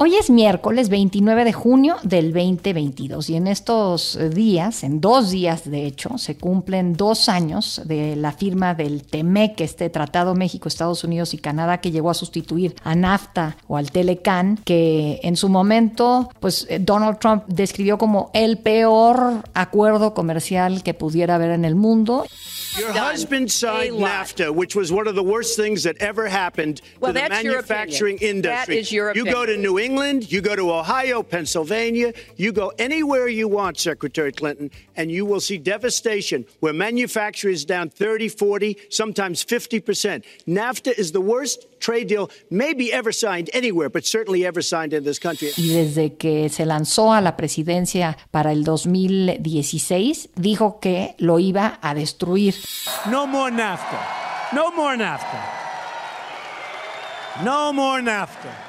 Hoy 0.00 0.14
es 0.14 0.30
miércoles 0.30 0.90
29 0.90 1.44
de 1.44 1.52
junio 1.52 1.96
del 2.04 2.32
2022 2.32 3.30
y 3.30 3.34
en 3.34 3.48
estos 3.48 4.16
días, 4.32 4.84
en 4.84 5.00
dos 5.00 5.30
días 5.32 5.68
de 5.68 5.86
hecho, 5.86 6.18
se 6.18 6.36
cumplen 6.36 6.92
dos 6.92 7.28
años 7.28 7.82
de 7.84 8.14
la 8.14 8.30
firma 8.30 8.76
del 8.76 9.02
TEMEC, 9.02 9.60
este 9.60 9.90
Tratado 9.90 10.36
México, 10.36 10.68
Estados 10.68 11.02
Unidos 11.02 11.34
y 11.34 11.38
Canadá 11.38 11.80
que 11.80 11.90
llegó 11.90 12.10
a 12.10 12.14
sustituir 12.14 12.76
a 12.84 12.94
NAFTA 12.94 13.56
o 13.66 13.76
al 13.76 13.90
Telecan, 13.90 14.60
que 14.64 15.18
en 15.24 15.34
su 15.34 15.48
momento, 15.48 16.30
pues 16.38 16.68
eh, 16.70 16.78
Donald 16.78 17.18
Trump 17.18 17.42
describió 17.48 17.98
como 17.98 18.30
el 18.34 18.58
peor 18.58 19.42
acuerdo 19.52 20.14
comercial 20.14 20.84
que 20.84 20.94
pudiera 20.94 21.34
haber 21.34 21.50
en 21.50 21.64
el 21.64 21.74
mundo. 21.74 22.24
Your 22.76 22.92
husband 22.92 23.50
signed 23.50 23.94
NAFTA, 23.94 24.54
which 24.54 24.76
was 24.76 24.92
one 24.92 25.08
of 25.08 25.14
the 25.14 25.22
worst 25.22 25.56
things 25.56 25.82
that 25.84 25.96
ever 25.98 26.28
happened 26.28 26.80
well, 27.00 27.12
to 27.12 27.20
the 27.20 27.28
manufacturing 27.28 28.18
industry. 28.18 28.74
That 28.74 28.80
is 28.80 28.92
your 28.92 29.10
opinion. 29.10 29.26
you 29.26 29.32
go 29.32 29.46
to 29.46 29.56
New 29.56 29.78
England, 29.78 30.30
you 30.30 30.40
go 30.40 30.54
to 30.54 30.72
Ohio, 30.72 31.22
Pennsylvania, 31.22 32.12
you 32.36 32.52
go 32.52 32.72
anywhere 32.78 33.28
you 33.28 33.48
want, 33.48 33.78
Secretary 33.78 34.32
Clinton, 34.32 34.70
and 34.96 35.10
you 35.10 35.24
will 35.24 35.40
see 35.40 35.58
devastation 35.58 36.44
where 36.60 36.72
manufacturing 36.72 37.54
is 37.54 37.64
down 37.64 37.88
30, 37.88 38.28
40, 38.28 38.76
sometimes 38.90 39.44
50%. 39.44 40.24
NAFTA 40.46 40.98
is 40.98 41.12
the 41.12 41.20
worst 41.20 41.77
trade 41.78 42.06
deal 42.06 42.28
maybe 42.50 42.92
ever 42.92 43.12
signed 43.12 43.50
anywhere, 43.52 43.88
but 43.88 44.04
certainly 44.04 44.44
ever 44.44 44.62
signed 44.62 44.92
in 44.92 45.04
this 45.04 45.18
country. 45.18 45.50
Y 45.56 45.68
desde 45.68 46.16
que 46.16 46.48
se 46.48 46.66
lanzó 46.66 47.12
a 47.12 47.20
la 47.20 47.36
presidencia 47.36 48.16
para 48.30 48.52
el 48.52 48.64
2016, 48.64 50.30
dijo 50.36 50.80
que 50.80 51.14
lo 51.18 51.38
iba 51.38 51.78
a 51.82 51.94
destruir. 51.94 52.54
No 53.10 53.26
more 53.26 53.50
NAFTA. 53.50 54.52
No 54.52 54.72
more 54.72 54.96
NAFTA. 54.96 55.44
No 57.44 57.72
more 57.72 58.02
NAFTA. 58.02 58.67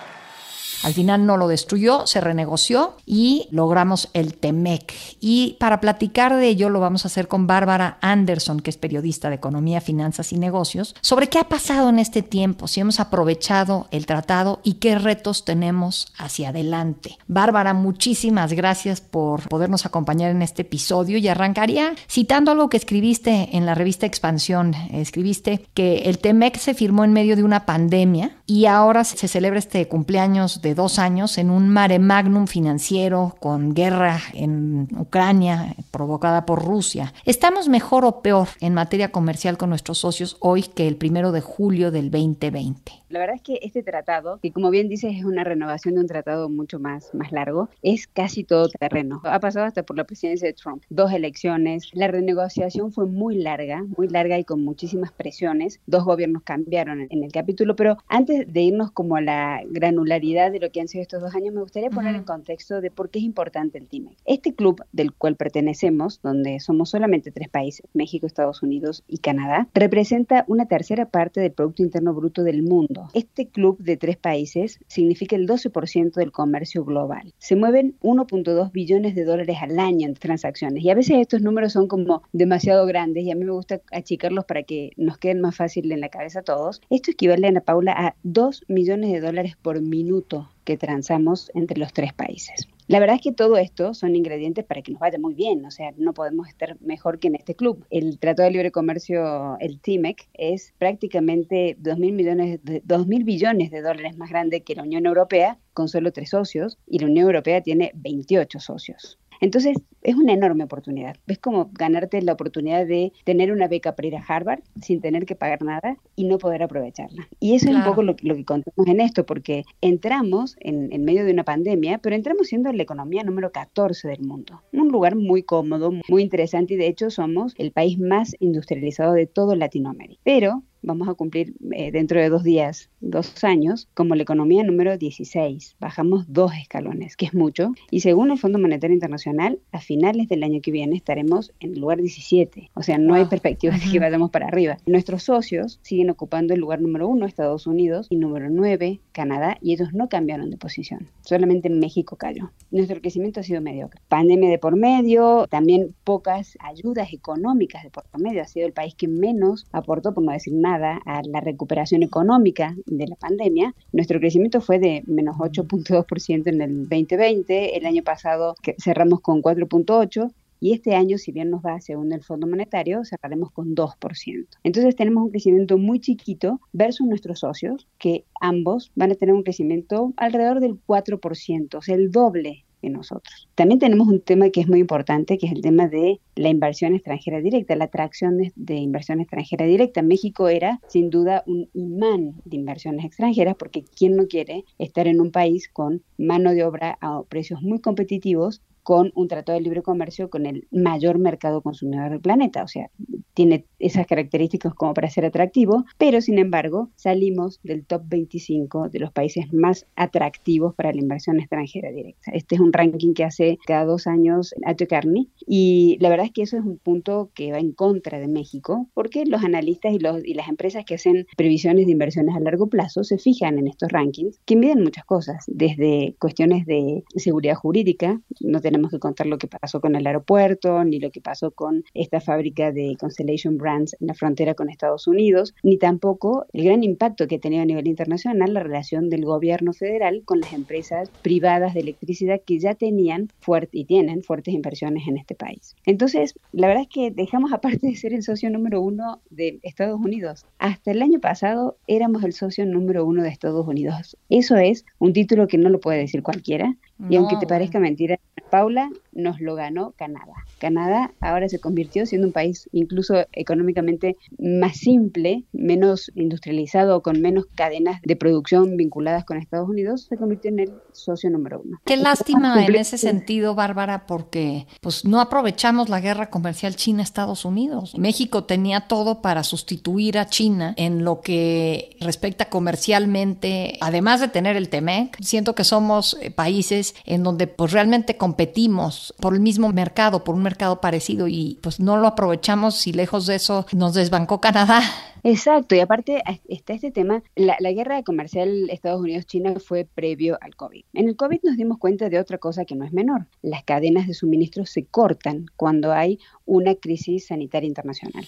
Al 0.83 0.94
final 0.94 1.25
no 1.25 1.38
lo 1.38 1.47
destruyó, 1.47 2.08
se 2.08 2.22
renegoció 2.22 2.95
y 3.05 3.47
logramos 3.52 4.09
el 4.13 4.35
TEMEC. 4.35 4.94
Y 5.19 5.58
para 5.59 5.81
platicar 5.81 6.35
de 6.35 6.47
ello 6.47 6.69
lo 6.69 6.80
vamos 6.80 7.05
a 7.05 7.09
hacer 7.09 7.27
con 7.27 7.47
Bárbara 7.47 7.97
Anderson, 8.02 8.59
que 8.59 8.69
es 8.69 8.77
periodista 8.77 9.30
de 9.30 9.35
Economía, 9.35 9.81
Finanzas 9.81 10.31
y 10.31 10.38
Negocios, 10.38 10.95
sobre 11.02 11.27
qué 11.27 11.39
ha 11.39 11.50
pasado 11.50 11.89
en 11.89 12.00
este 12.00 12.22
tiempo, 12.22 12.67
si 12.67 12.80
hemos 12.80 13.00
aprovechado 13.00 13.88
el 13.91 14.05
tratado 14.05 14.61
y 14.63 14.75
qué 14.75 14.97
retos 14.97 15.45
tenemos 15.45 16.13
hacia 16.17 16.50
adelante. 16.50 17.17
Bárbara, 17.27 17.73
muchísimas 17.73 18.53
gracias 18.53 19.02
por 19.02 19.47
podernos 19.50 19.85
acompañar 19.85 20.31
en 20.31 20.41
este 20.41 20.61
episodio 20.61 21.17
y 21.17 21.27
arrancaría 21.27 21.94
citando 22.09 22.52
algo 22.52 22.69
que 22.69 22.77
escribiste 22.77 23.50
en 23.55 23.66
la 23.66 23.75
revista 23.75 24.05
Expansión. 24.05 24.73
Escribiste 24.91 25.66
que 25.73 26.03
el 26.05 26.19
TEMEC 26.19 26.57
se 26.57 26.73
firmó 26.73 27.03
en 27.03 27.13
medio 27.13 27.35
de 27.35 27.44
una 27.44 27.66
pandemia 27.66 28.38
y 28.45 28.66
ahora 28.66 29.03
se 29.03 29.27
celebra 29.27 29.59
este 29.59 29.88
cumpleaños 29.88 30.61
de 30.61 30.69
dos 30.75 31.00
años 31.00 31.38
en 31.38 31.50
un 31.50 31.70
mare 31.70 32.00
magnum 32.00 32.48
financiero 32.48 33.36
con 33.39 33.73
guerra 33.73 34.20
en 34.34 34.88
Ucrania 34.98 35.75
provocada 35.92 36.45
por 36.45 36.64
Rusia. 36.64 37.14
¿Estamos 37.25 37.67
mejor 37.67 38.06
o 38.06 38.22
peor 38.22 38.50
en 38.62 38.73
materia 38.73 39.12
comercial 39.12 39.58
con 39.58 39.70
nuestros 39.70 39.97
socios 39.97 40.38
hoy 40.40 40.64
que 40.64 40.88
el 40.88 40.95
primero 40.95 41.31
de 41.31 41.42
julio 41.42 41.92
del 41.92 42.12
2020? 42.12 42.98
La 43.10 43.18
verdad 43.18 43.38
es 43.38 43.42
que 43.42 43.58
este 43.64 43.82
tratado, 43.82 44.40
que 44.40 44.52
como 44.52 44.70
bien 44.70 44.88
dices 44.88 45.16
es 45.16 45.26
una 45.26 45.44
renovación 45.44 45.96
de 45.96 46.02
un 46.02 46.08
tratado 46.08 46.48
mucho 46.48 46.80
más, 46.80 47.12
más 47.16 47.32
largo, 47.32 47.68
es 47.82 48.06
casi 48.06 48.44
todo 48.44 48.70
terreno. 48.70 49.20
Ha 49.24 49.40
pasado 49.40 49.66
hasta 49.66 49.82
por 49.82 49.98
la 49.98 50.04
presidencia 50.04 50.48
de 50.48 50.54
Trump, 50.54 50.84
dos 50.92 51.12
elecciones, 51.12 51.90
la 51.94 52.08
renegociación 52.08 52.92
fue 52.92 53.08
muy 53.08 53.40
larga, 53.40 53.84
muy 53.98 54.09
larga 54.09 54.38
y 54.38 54.44
con 54.44 54.64
muchísimas 54.64 55.12
presiones. 55.12 55.80
Dos 55.88 56.03
gobiernos 56.03 56.44
cambiaron 56.44 57.08
en 57.09 57.24
el 57.24 57.31
capítulo, 57.31 57.75
pero 57.75 57.98
antes 58.08 58.46
de 58.53 58.62
irnos 58.62 58.92
como 58.92 59.16
a 59.16 59.22
la 59.22 59.62
granularidad 59.68 60.52
de 60.52 60.59
lo 60.59 60.72
que 60.72 60.81
han 60.81 60.88
sido 60.88 61.02
estos 61.02 61.22
dos 61.24 61.34
años, 61.34 61.52
me 61.56 61.62
gustaría 61.62 61.90
poner 61.90 62.14
en 62.14 62.24
contexto 62.24 62.80
de 62.80 62.92
por 62.92 63.09
qué 63.09 63.18
es 63.18 63.25
importante 63.25 63.80
el 63.80 63.88
TIMEC. 63.88 64.19
Este 64.25 64.53
club 64.53 64.84
del 64.92 65.14
cual 65.14 65.36
pertenecemos, 65.36 66.22
donde 66.22 66.59
somos 66.59 66.92
solamente 66.92 67.31
tres 67.31 67.50
países, 67.50 67.88
México, 67.94 68.28
Estados 68.28 68.62
Unidos 68.62 69.03
y 69.08 69.18
Canadá, 69.18 69.68
representa 69.74 70.46
una 70.48 70.68
tercera 70.68 71.06
parte 71.06 71.42
del 71.42 71.53
Producto 71.53 71.81
Interno 71.81 72.14
Bruto 72.14 72.44
del 72.44 72.62
mundo 72.62 72.99
este 73.14 73.48
club 73.48 73.78
de 73.80 73.98
tres 73.98 74.18
países 74.18 74.80
significa 74.88 75.36
el 75.36 75.48
12% 75.48 76.14
del 76.14 76.32
comercio 76.32 76.84
global. 76.84 77.34
Se 77.38 77.56
mueven 77.56 77.96
1.2 78.02 78.72
billones 78.72 79.16
de 79.16 79.24
dólares 79.24 79.58
al 79.62 79.80
año 79.80 80.08
en 80.08 80.14
transacciones 80.14 80.84
y 80.84 80.90
a 80.90 80.96
veces 80.96 81.18
estos 81.18 81.42
números 81.42 81.74
son 81.74 81.88
como 81.88 82.24
demasiado 82.32 82.86
grandes 82.86 83.24
y 83.24 83.32
a 83.32 83.36
mí 83.36 83.46
me 83.46 83.52
gusta 83.52 83.82
achicarlos 83.92 84.46
para 84.46 84.64
que 84.64 84.92
nos 84.98 85.18
queden 85.18 85.42
más 85.42 85.56
fácil 85.56 85.92
en 85.92 86.02
la 86.02 86.10
cabeza 86.10 86.40
a 86.40 86.44
todos. 86.44 86.82
Esto 86.90 87.12
equivale, 87.12 87.48
Ana 87.48 87.62
Paula, 87.62 87.94
a 87.94 88.16
2 88.24 88.66
millones 88.68 89.12
de 89.12 89.22
dólares 89.22 89.56
por 89.62 89.81
minuto 89.81 90.50
que 90.64 90.78
transamos 90.78 91.52
entre 91.54 91.80
los 91.80 91.94
tres 91.94 92.14
países. 92.14 92.68
La 92.89 93.00
verdad 93.00 93.17
es 93.17 93.22
que 93.22 93.31
todo 93.31 93.57
esto 93.57 93.94
son 93.94 94.16
ingredientes 94.16 94.66
para 94.66 94.81
que 94.81 94.91
nos 94.91 95.00
vaya 95.00 95.19
muy 95.19 95.35
bien, 95.35 95.63
o 95.63 95.69
sea, 95.69 95.94
no 95.97 96.11
podemos 96.11 96.47
estar 96.47 96.75
mejor 96.81 97.19
que 97.19 97.27
en 97.27 97.35
este 97.35 97.53
club. 97.53 97.85
El 97.91 98.17
Tratado 98.17 98.47
de 98.47 98.53
Libre 98.53 98.72
Comercio, 98.72 99.57
el 99.59 99.79
TIMEC, 99.79 100.27
es 100.33 100.73
prácticamente 100.79 101.77
2.000 101.79 102.13
millones, 102.13 102.59
2.000 102.63 103.23
billones 103.25 103.69
de 103.69 103.83
dólares 103.83 104.17
más 104.17 104.31
grande 104.31 104.61
que 104.61 104.73
la 104.73 104.81
Unión 104.81 105.05
Europea, 105.05 105.59
con 105.73 105.88
solo 105.88 106.11
tres 106.11 106.31
socios, 106.31 106.79
y 106.88 106.97
la 106.97 107.05
Unión 107.05 107.27
Europea 107.27 107.61
tiene 107.61 107.91
28 107.94 108.59
socios. 108.59 109.19
Entonces, 109.39 109.77
es 110.01 110.16
una 110.16 110.33
enorme 110.33 110.63
oportunidad. 110.63 111.17
Ves 111.27 111.39
como 111.39 111.69
ganarte 111.73 112.22
la 112.22 112.33
oportunidad 112.33 112.85
de 112.85 113.11
tener 113.23 113.51
una 113.51 113.67
beca 113.67 113.95
para 113.95 114.07
ir 114.07 114.16
a 114.16 114.23
Harvard 114.25 114.61
sin 114.81 115.01
tener 115.01 115.25
que 115.25 115.35
pagar 115.35 115.61
nada 115.61 115.97
y 116.16 116.25
no 116.25 116.38
poder 116.38 116.63
aprovecharla. 116.63 117.27
Y 117.39 117.55
eso 117.55 117.69
es 117.69 117.75
un 117.75 117.83
poco 117.83 118.03
lo, 118.03 118.16
que 118.16 118.45
contamos 118.45 118.88
en 118.88 119.01
esto, 119.01 119.25
porque 119.25 119.63
entramos 119.81 120.55
en, 120.59 120.91
en, 120.91 121.03
medio 121.03 121.25
de 121.25 121.31
una 121.31 121.44
pandemia, 121.44 121.97
pero 122.00 122.16
entramos 122.16 122.47
siendo 122.47 122.72
la 122.72 122.83
economía 122.83 123.23
número 123.23 123.51
14 123.51 124.07
del 124.07 124.22
mundo. 124.22 124.61
Un 124.72 124.89
lugar 124.89 125.16
muy 125.16 125.44
cómodo, 125.44 125.91
muy 126.07 126.21
interesante 126.21 126.73
y 126.73 126.77
de 126.77 126.88
hecho 126.88 127.09
somos 127.09 127.53
el 127.57 127.71
país 127.71 128.00
más 128.00 128.35
industrializado 128.39 129.13
de 129.13 129.27
todo 129.27 129.56
Latinoamérica. 129.56 130.19
Pero 130.23 130.63
vamos 130.81 131.07
a 131.07 131.13
cumplir 131.13 131.53
eh, 131.72 131.91
dentro 131.91 132.19
de 132.19 132.29
dos 132.29 132.44
días, 132.44 132.90
dos 133.00 133.44
años, 133.44 133.88
como 133.94 134.16
la 134.16 134.23
economía 134.23 134.63
número 134.63 134.97
16. 134.97 135.75
Bajamos 135.79 136.25
dos 136.31 136.51
escalones, 136.53 137.16
que 137.16 137.25
es 137.25 137.34
mucho. 137.34 137.73
Y 137.91 138.01
según 138.01 138.31
el 138.31 138.38
Fondo 138.38 138.59
Monetario 138.59 138.94
Internacional, 138.94 139.59
a 139.72 139.79
finales 139.79 140.28
del 140.28 140.44
año 140.44 140.62
que 140.62 140.72
viene 140.72 140.95
estaremos 140.95 141.53
en 141.59 141.73
el 141.73 141.79
lugar 141.79 142.00
17. 142.00 142.72
O 142.73 142.84
sea, 142.84 142.97
no 142.97 143.13
hay 143.13 143.25
perspectiva 143.25 143.78
de 143.78 143.91
que 143.91 144.00
vayamos 144.00 144.31
para 144.31 144.47
arriba. 144.47 144.78
Nuestros 144.85 145.23
socios 145.23 145.79
siguen 145.81 146.09
ocupando 146.09 146.53
el 146.53 146.59
lugar 146.59 146.81
número 146.81 147.07
uno, 147.07 147.25
Estados 147.25 147.68
Unidos, 147.68 148.07
y 148.09 148.16
número 148.16 148.50
nueve, 148.50 149.01
Canadá, 149.12 149.57
y 149.62 149.73
ellos 149.73 149.94
no 149.94 150.09
cambiaron 150.09 150.50
de 150.50 150.57
posición. 150.57 151.07
Solamente 151.22 151.69
México 151.69 152.16
cayó. 152.16 152.51
Nuestro 152.72 153.00
crecimiento 153.01 153.39
ha 153.39 153.44
sido 153.44 153.62
mediocre. 153.62 154.01
Pandemia 154.07 154.50
de 154.50 154.57
por 154.57 154.75
medio, 154.75 155.45
también 155.50 155.95
pocas 156.03 156.57
ayudas 156.62 157.13
económicas 157.13 157.84
de 157.84 157.89
por 157.89 158.03
medio. 158.18 158.41
Ha 158.41 158.45
sido 158.45 158.66
el 158.66 158.73
país 158.73 158.95
que 158.95 159.07
menos 159.07 159.68
aportó, 159.72 160.13
por 160.13 160.23
no 160.23 160.31
decir 160.31 160.53
nada 160.53 160.69
a 160.75 161.22
la 161.24 161.41
recuperación 161.41 162.03
económica 162.03 162.75
de 162.85 163.07
la 163.07 163.16
pandemia. 163.16 163.74
Nuestro 163.91 164.19
crecimiento 164.19 164.62
fue 164.62 164.80
de 164.80 165.03
menos 165.07 165.38
8.2% 165.38 166.47
en 166.47 166.62
el 166.62 166.90
2020, 166.90 167.78
el 167.78 167.85
año 167.85 168.03
pasado 168.03 168.56
cerramos 168.78 169.22
con 169.22 169.41
4.8% 169.41 170.31
y 170.62 170.74
este 170.74 170.96
año, 170.96 171.18
si 171.18 171.31
bien 171.31 171.50
nos 171.50 171.62
va 171.62 171.80
según 171.80 172.12
el 172.12 172.24
Fondo 172.24 172.46
Monetario, 172.46 173.06
cerraremos 173.06 173.52
con 173.52 173.75
2%. 173.75 174.47
Entonces 174.63 174.96
tenemos 174.96 175.24
un 175.24 175.30
crecimiento 175.30 175.78
muy 175.78 176.00
chiquito 176.00 176.59
versus 176.74 177.07
nuestros 177.07 177.40
socios, 177.40 177.88
que 177.97 178.25
ambos 178.41 178.92
van 178.95 179.12
a 179.12 179.16
tener 179.16 179.33
un 179.33 179.44
crecimiento 179.44 180.13
alrededor 180.18 180.60
del 180.60 180.77
4%, 180.86 181.75
o 181.75 181.81
sea, 181.81 181.95
el 181.95 182.12
doble 182.12 182.66
nosotros. 182.88 183.50
También 183.56 183.80
tenemos 183.80 184.08
un 184.08 184.22
tema 184.22 184.50
que 184.50 184.62
es 184.62 184.70
muy 184.70 184.80
importante, 184.80 185.38
que 185.38 185.48
es 185.48 185.52
el 185.52 185.62
tema 185.62 185.88
de 185.90 186.22
la 186.36 186.48
inversión 186.50 186.96
extranjera 186.96 187.42
directa, 187.42 187.76
la 187.76 187.86
atracción 187.86 188.38
de, 188.56 188.76
inversión 188.76 189.20
extranjera 189.20 189.66
directa. 189.66 190.02
México 190.02 190.48
era 190.48 190.80
sin 190.88 191.10
duda 191.10 191.44
un 191.46 191.70
imán 191.74 192.36
de 192.46 192.56
inversiones 192.56 193.04
extranjeras 193.04 193.56
porque 193.56 193.84
¿quién 193.84 194.16
no 194.16 194.28
quiere 194.28 194.64
estar 194.78 195.08
en 195.08 195.20
un 195.20 195.31
país 195.31 195.68
con 195.68 196.02
mano 196.18 196.52
de 196.52 196.64
obra 196.64 196.98
a 197.02 197.24
precios 197.24 197.62
muy 197.62 197.80
competitivos 197.80 198.62
con 198.89 199.12
un 199.13 199.27
tratado 199.27 199.56
de 199.56 199.62
libre 199.62 199.83
comercio 199.83 200.31
con 200.31 200.47
el 200.47 200.68
mayor 200.71 201.19
mercado 201.19 201.62
consumidor 201.62 202.09
del 202.09 202.21
planeta. 202.21 202.63
O 202.63 202.68
sea, 202.68 202.89
tiene 203.36 203.65
esas 203.77 204.07
características 204.07 204.74
como 204.74 204.95
para 204.95 205.12
ser 205.12 205.25
atractivo, 205.25 205.86
pero 206.00 206.21
sin 206.21 206.39
embargo 206.39 206.89
salimos 206.95 207.59
del 207.62 207.86
top 207.86 208.01
25 208.07 208.89
de 208.89 208.97
los 208.97 209.12
países 209.12 209.53
más 209.53 209.86
atractivos 209.95 210.74
para 210.74 210.91
la 210.91 211.00
inversión 211.00 211.39
extranjera 211.39 211.91
directa. 211.91 212.31
Este 212.33 212.56
es 212.56 212.62
un 212.62 212.74
ranking 212.74 213.13
que 213.13 213.25
hace 213.25 213.59
cada 213.68 213.86
dos 213.86 214.07
años 214.07 214.56
H. 214.65 214.88
Carney 214.88 215.30
y 215.45 215.97
la 216.00 216.09
verdad 216.09 216.25
es 216.25 216.31
que 216.31 216.42
eso 216.42 216.57
es 216.57 216.65
un 216.65 216.80
punto 216.80 217.30
que 217.35 217.51
va 217.51 217.59
en 217.59 217.74
contra 217.74 218.18
de 218.18 218.27
México 218.27 218.88
porque 218.95 219.24
los 219.27 219.44
analistas 219.44 219.94
y, 219.94 220.00
los, 220.00 220.25
y 220.25 220.33
las 220.33 220.50
empresas 220.50 220.83
que 220.83 220.95
hacen 220.95 221.27
previsiones 221.38 221.85
de 221.85 221.92
inversiones 221.92 222.35
a 222.35 222.39
largo 222.39 222.69
plazo 222.69 223.03
se 223.03 223.19
fijan 223.19 223.59
en 223.59 223.68
estos 223.68 223.92
rankings 223.92 224.39
que 224.45 224.56
miden 224.56 224.81
muchas 224.81 225.06
cosas, 225.06 225.45
desde 225.45 226.15
cuestiones 226.18 226.65
de 226.65 227.03
seguridad 227.15 227.53
jurídica, 227.53 228.19
no 228.42 228.59
tenemos 228.62 228.79
que 228.88 229.00
contar 229.00 229.28
lo 229.28 229.38
que 229.38 229.48
pasó 229.48 229.81
con 229.81 229.96
el 229.96 230.08
aeropuerto, 230.08 230.84
ni 230.86 231.00
lo 231.00 231.12
que 231.12 231.20
pasó 231.20 231.52
con 231.52 231.84
esta 231.94 232.22
fábrica 232.22 232.72
de 232.72 232.96
Constellation 232.98 233.58
Brands 233.58 233.98
en 234.00 234.08
la 234.08 234.14
frontera 234.14 234.54
con 234.54 234.70
Estados 234.70 235.08
Unidos, 235.08 235.54
ni 235.64 235.78
tampoco 235.78 236.46
el 236.54 236.64
gran 236.64 236.84
impacto 236.84 237.28
que 237.28 237.36
ha 237.36 237.40
tenido 237.40 237.64
a 237.64 237.66
nivel 237.66 237.88
internacional 237.88 238.54
la 238.54 238.64
relación 238.64 239.10
del 239.10 239.26
gobierno 239.26 239.74
federal 239.74 240.22
con 240.24 240.40
las 240.40 240.54
empresas 240.54 241.10
privadas 241.22 241.74
de 241.74 241.81
electricidad 241.81 242.42
que 242.46 242.60
ya 242.60 242.76
tenían 242.76 243.30
fuerte, 243.40 243.80
y 243.80 243.86
tienen 243.86 244.24
fuertes 244.24 244.54
inversiones 244.54 245.08
en 245.08 245.18
este 245.18 245.36
país. 245.36 245.76
Entonces, 245.86 246.36
la 246.52 246.68
verdad 246.68 246.84
es 246.84 246.90
que 246.90 247.12
dejamos 247.12 247.52
aparte 247.54 247.88
de 247.88 247.96
ser 247.96 248.14
el 248.14 248.24
socio 248.24 248.50
número 248.50 248.81
uno 248.81 249.22
de 249.30 249.60
Estados 249.64 250.00
Unidos. 250.00 250.46
Hasta 250.60 250.92
el 250.92 251.02
año 251.02 251.20
pasado 251.20 251.78
éramos 251.88 252.24
el 252.24 252.34
socio 252.34 252.66
número 252.66 253.06
uno 253.06 253.24
de 253.24 253.30
Estados 253.30 253.68
Unidos. 253.68 254.18
Eso 254.30 254.56
es 254.58 254.86
un 255.00 255.14
título 255.14 255.48
que 255.48 255.58
no 255.58 255.70
lo 255.70 255.80
puede 255.80 256.00
decir 256.00 256.24
cualquiera. 256.24 256.76
Y 257.10 257.16
aunque 257.16 257.38
te 257.38 257.48
parezca 257.48 257.80
mentira, 257.80 258.20
Paula 258.50 258.90
nos 259.13 259.39
lo 259.39 259.56
ganó 259.56 259.94
Canadá. 259.97 260.33
Canadá 260.59 261.11
ahora 261.19 261.50
se 261.50 261.59
convirtió 261.59 262.06
siendo 262.06 262.27
un 262.27 262.33
país 262.33 262.69
incluso 262.71 263.25
económicamente 263.31 264.17
más 264.38 264.77
simple, 264.77 265.44
menos 265.51 266.11
industrializado, 266.15 267.01
con 267.01 267.21
menos 267.21 267.45
cadenas 267.56 268.01
de 268.03 268.15
producción 268.15 268.77
vinculadas 268.77 269.25
con 269.25 269.38
Estados 269.38 269.69
Unidos, 269.69 270.07
se 270.09 270.17
convirtió 270.17 270.50
en 270.50 270.59
el 270.59 270.73
socio 270.91 271.29
número 271.29 271.61
uno. 271.63 271.79
Qué 271.85 271.97
lástima 271.97 272.65
en 272.65 272.75
ese 272.75 272.97
sentido, 272.97 273.56
Bárbara, 273.56 274.06
porque 274.06 274.67
pues 274.81 275.06
no 275.06 275.21
aprovechamos 275.21 275.89
la 275.89 276.00
guerra 276.00 276.29
comercial 276.29 276.75
China-Estados 276.75 277.45
Unidos. 277.45 277.97
México 277.97 278.44
tenía 278.44 278.81
todo 278.81 279.21
para 279.21 279.44
sustituir 279.44 280.17
a 280.17 280.27
China 280.27 280.73
en 280.77 281.03
lo 281.03 281.21
que 281.21 281.97
respecta 282.00 282.50
comercialmente, 282.50 283.77
además 283.81 284.19
de 284.21 284.27
tener 284.27 284.56
el 284.56 284.69
TEMEC, 284.69 285.17
siento 285.21 285.56
que 285.56 285.63
somos 285.63 286.17
eh, 286.21 286.31
países 286.31 286.95
en 287.06 287.23
donde 287.23 287.47
pues 287.47 287.71
realmente 287.71 288.17
competimos 288.17 289.08
por 289.19 289.33
el 289.33 289.39
mismo 289.39 289.71
mercado, 289.71 290.23
por 290.23 290.35
un 290.35 290.44
mercado 290.44 290.81
parecido 290.81 291.27
y 291.27 291.57
pues 291.61 291.79
no 291.79 291.97
lo 291.97 292.07
aprovechamos 292.07 292.88
y 292.88 292.94
lejos 292.94 293.25
de 293.25 293.35
eso 293.35 293.65
nos 293.71 293.94
desbancó 293.94 294.41
Canadá. 294.41 294.81
Exacto, 295.24 295.75
y 295.75 295.80
aparte 295.80 296.21
está 296.48 296.74
este 296.74 296.92
tema, 296.92 297.24
la, 297.36 297.57
la 297.60 297.71
guerra 297.71 298.01
comercial 298.04 298.69
Estados 298.69 299.01
Unidos-China 299.01 299.56
fue 299.60 299.86
previo 299.86 300.38
al 300.42 300.56
COVID. 300.56 300.83
En 300.94 301.07
el 301.07 301.16
COVID 301.16 301.39
nos 301.44 301.57
dimos 301.57 301.77
cuenta 301.77 302.10
de 302.10 302.19
otra 302.19 302.38
cosa 302.38 302.66
que 302.66 302.75
no 302.75 302.86
es 302.86 302.94
menor, 302.94 303.27
las 303.42 303.63
cadenas 303.63 304.07
de 304.07 304.13
suministro 304.13 304.66
se 304.66 304.86
cortan 304.86 305.45
cuando 305.56 305.92
hay 305.92 306.19
una 306.45 306.75
crisis 306.75 307.27
sanitaria 307.27 307.68
internacional. 307.68 308.25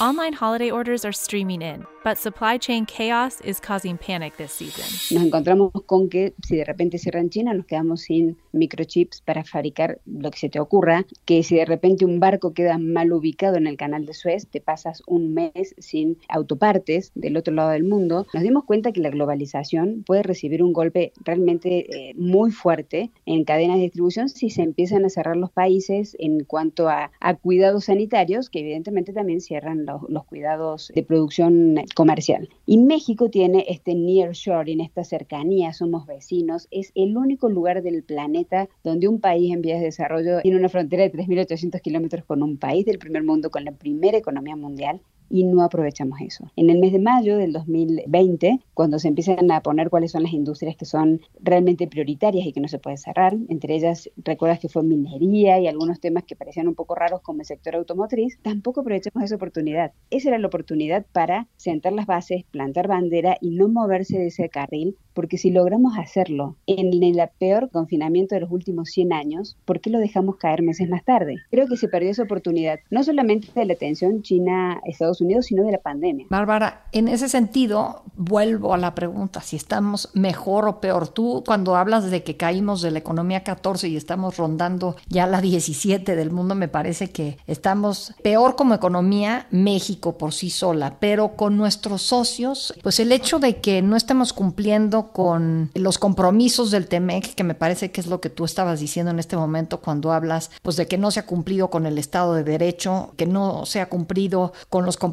Online 0.00 0.34
holiday 0.34 0.70
orders 0.70 1.04
are 1.04 1.12
streaming 1.12 1.60
in, 1.60 1.84
but 2.04 2.16
supply 2.16 2.56
chain 2.56 2.86
chaos 2.86 3.40
is 3.44 3.60
causing 3.60 3.98
panic 3.98 4.36
this 4.36 4.52
season. 4.52 4.84
Nos 5.10 5.26
encontramos 5.26 5.72
con 5.86 6.08
que 6.08 6.34
si 6.46 6.56
de 6.56 6.64
repente 6.64 6.98
cierran 6.98 7.30
China, 7.30 7.52
nos 7.52 7.66
quedamos 7.66 8.02
sin 8.02 8.38
microchips 8.52 9.20
para 9.20 9.44
fabricar 9.44 10.00
lo 10.06 10.30
que 10.30 10.38
se 10.38 10.48
te 10.48 10.60
ocurra, 10.60 11.04
que 11.24 11.42
si 11.42 11.56
de 11.56 11.64
repente 11.64 12.04
un 12.04 12.20
barco 12.20 12.54
queda 12.54 12.78
mal 12.78 13.12
ubicado 13.12 13.56
en 13.56 13.66
el 13.66 13.76
canal 13.76 14.06
de 14.06 14.14
Suez, 14.14 14.46
te 14.46 14.60
pasas 14.60 15.02
un 15.06 15.34
mes 15.34 15.74
sin 15.78 16.16
autopartes 16.28 17.12
del 17.14 17.36
otro 17.36 17.54
lado 17.54 17.70
del 17.70 17.84
mundo. 17.84 18.26
Nos 18.32 18.42
dimos 18.42 18.64
cuenta 18.64 18.92
que 18.92 19.00
la 19.00 19.10
globalización 19.10 20.04
puede 20.06 20.22
recibir 20.22 20.62
un 20.62 20.72
golpe 20.72 21.12
realmente 21.24 22.10
eh, 22.10 22.14
muy 22.14 22.50
fuerte 22.50 23.10
en 23.26 23.44
cadenas 23.44 23.76
de 23.76 23.84
distribución 23.84 24.28
si 24.28 24.50
se 24.50 24.62
empiezan 24.62 25.04
a 25.04 25.10
cerrar 25.10 25.36
los 25.36 25.50
países 25.50 26.16
en 26.18 26.44
cuanto 26.44 26.88
a, 26.88 27.10
cuidados 27.42 27.84
sanitarios, 27.84 28.50
que 28.50 28.60
evidentemente 28.60 29.12
también 29.12 29.40
cierran 29.40 29.86
los, 29.86 30.24
cuidados 30.24 30.90
de 30.94 31.02
producción 31.02 31.76
comercial. 31.94 32.48
Y 32.66 32.78
México 32.78 33.30
tiene 33.30 33.64
este 33.68 33.94
nearshoring, 33.94 34.80
esta 34.80 35.04
cercanía, 35.04 35.72
somos 35.72 36.06
vecinos, 36.06 36.68
es 36.70 36.92
el 36.94 37.16
único 37.16 37.48
lugar 37.48 37.82
del 37.82 38.02
planeta 38.02 38.68
donde 38.82 39.08
un 39.08 39.20
país 39.20 39.52
en 39.52 39.62
vías 39.62 39.78
de 39.78 39.86
desarrollo 39.86 40.40
tiene 40.42 40.58
una 40.58 40.68
frontera 40.68 41.04
de 41.04 41.12
3.800 41.12 41.80
kilómetros 41.80 42.24
con 42.24 42.42
un 42.42 42.56
país 42.56 42.84
del 42.84 42.98
primer 42.98 43.22
mundo, 43.22 43.50
con 43.50 43.64
la 43.64 43.72
primera 43.72 44.18
economía 44.18 44.56
mundial 44.56 45.00
y 45.30 45.44
no 45.44 45.62
aprovechamos 45.62 46.20
eso. 46.20 46.50
En 46.56 46.70
el 46.70 46.78
mes 46.78 46.92
de 46.92 46.98
mayo 46.98 47.36
del 47.36 47.52
2020, 47.52 48.60
cuando 48.74 48.98
se 48.98 49.08
empiezan 49.08 49.50
a 49.50 49.60
poner 49.62 49.90
cuáles 49.90 50.12
son 50.12 50.22
las 50.22 50.32
industrias 50.32 50.76
que 50.76 50.84
son 50.84 51.20
realmente 51.40 51.86
prioritarias 51.86 52.46
y 52.46 52.52
que 52.52 52.60
no 52.60 52.68
se 52.68 52.78
pueden 52.78 52.98
cerrar, 52.98 53.36
entre 53.48 53.74
ellas 53.74 54.10
recuerdas 54.16 54.60
que 54.60 54.68
fue 54.68 54.82
minería 54.82 55.60
y 55.60 55.66
algunos 55.66 56.00
temas 56.00 56.24
que 56.24 56.36
parecían 56.36 56.68
un 56.68 56.74
poco 56.74 56.94
raros 56.94 57.20
como 57.20 57.40
el 57.40 57.46
sector 57.46 57.76
automotriz, 57.76 58.38
tampoco 58.42 58.80
aprovechamos 58.80 59.24
esa 59.24 59.36
oportunidad. 59.36 59.92
Esa 60.10 60.28
era 60.28 60.38
la 60.38 60.46
oportunidad 60.46 61.06
para 61.12 61.48
sentar 61.56 61.92
las 61.92 62.06
bases, 62.06 62.44
plantar 62.50 62.88
bandera 62.88 63.36
y 63.40 63.50
no 63.50 63.68
moverse 63.68 64.18
de 64.18 64.28
ese 64.28 64.48
carril, 64.48 64.96
porque 65.14 65.38
si 65.38 65.50
logramos 65.50 65.98
hacerlo 65.98 66.56
en 66.66 67.02
el 67.02 67.18
peor 67.38 67.70
confinamiento 67.70 68.34
de 68.34 68.42
los 68.42 68.50
últimos 68.52 68.90
100 68.90 69.12
años, 69.12 69.56
¿por 69.64 69.80
qué 69.80 69.90
lo 69.90 69.98
dejamos 69.98 70.36
caer 70.36 70.62
meses 70.62 70.88
más 70.88 71.04
tarde? 71.04 71.36
Creo 71.50 71.66
que 71.66 71.76
se 71.76 71.88
perdió 71.88 72.10
esa 72.10 72.22
oportunidad, 72.22 72.78
no 72.90 73.02
solamente 73.02 73.48
de 73.54 73.64
la 73.64 73.74
tensión 73.74 74.22
China-Estados 74.22 75.17
Unidos, 75.20 75.46
sino 75.46 75.64
de 75.64 75.72
la 75.72 75.78
pandemia. 75.78 76.26
Bárbara, 76.30 76.86
en 76.92 77.08
ese 77.08 77.28
sentido, 77.28 78.02
vuelvo 78.16 78.74
a 78.74 78.78
la 78.78 78.94
pregunta, 78.94 79.40
si 79.40 79.56
estamos 79.56 80.10
mejor 80.14 80.68
o 80.68 80.80
peor. 80.80 81.08
Tú 81.08 81.42
cuando 81.46 81.76
hablas 81.76 82.10
de 82.10 82.22
que 82.22 82.36
caímos 82.36 82.82
de 82.82 82.90
la 82.90 82.98
economía 82.98 83.44
14 83.44 83.88
y 83.88 83.96
estamos 83.96 84.36
rondando 84.36 84.96
ya 85.08 85.26
la 85.26 85.40
17 85.40 86.16
del 86.16 86.30
mundo, 86.30 86.54
me 86.54 86.68
parece 86.68 87.10
que 87.10 87.38
estamos 87.46 88.14
peor 88.22 88.56
como 88.56 88.74
economía 88.74 89.46
México 89.50 90.18
por 90.18 90.32
sí 90.32 90.50
sola, 90.50 90.96
pero 91.00 91.36
con 91.36 91.56
nuestros 91.56 92.02
socios, 92.02 92.74
pues 92.82 93.00
el 93.00 93.12
hecho 93.12 93.38
de 93.38 93.56
que 93.60 93.82
no 93.82 93.96
estemos 93.96 94.32
cumpliendo 94.32 95.12
con 95.12 95.70
los 95.74 95.98
compromisos 95.98 96.70
del 96.70 96.88
TEMEC, 96.88 97.34
que 97.34 97.44
me 97.44 97.54
parece 97.54 97.90
que 97.90 98.00
es 98.00 98.06
lo 98.06 98.20
que 98.20 98.30
tú 98.30 98.44
estabas 98.44 98.80
diciendo 98.80 99.10
en 99.10 99.18
este 99.18 99.36
momento 99.36 99.80
cuando 99.80 100.12
hablas, 100.12 100.50
pues 100.62 100.76
de 100.76 100.86
que 100.86 100.98
no 100.98 101.10
se 101.10 101.20
ha 101.20 101.26
cumplido 101.26 101.70
con 101.70 101.86
el 101.86 101.98
Estado 101.98 102.34
de 102.34 102.44
Derecho, 102.44 103.12
que 103.16 103.26
no 103.26 103.66
se 103.66 103.80
ha 103.80 103.88
cumplido 103.88 104.52
con 104.68 104.84
los 104.84 104.96
compromisos 104.96 105.07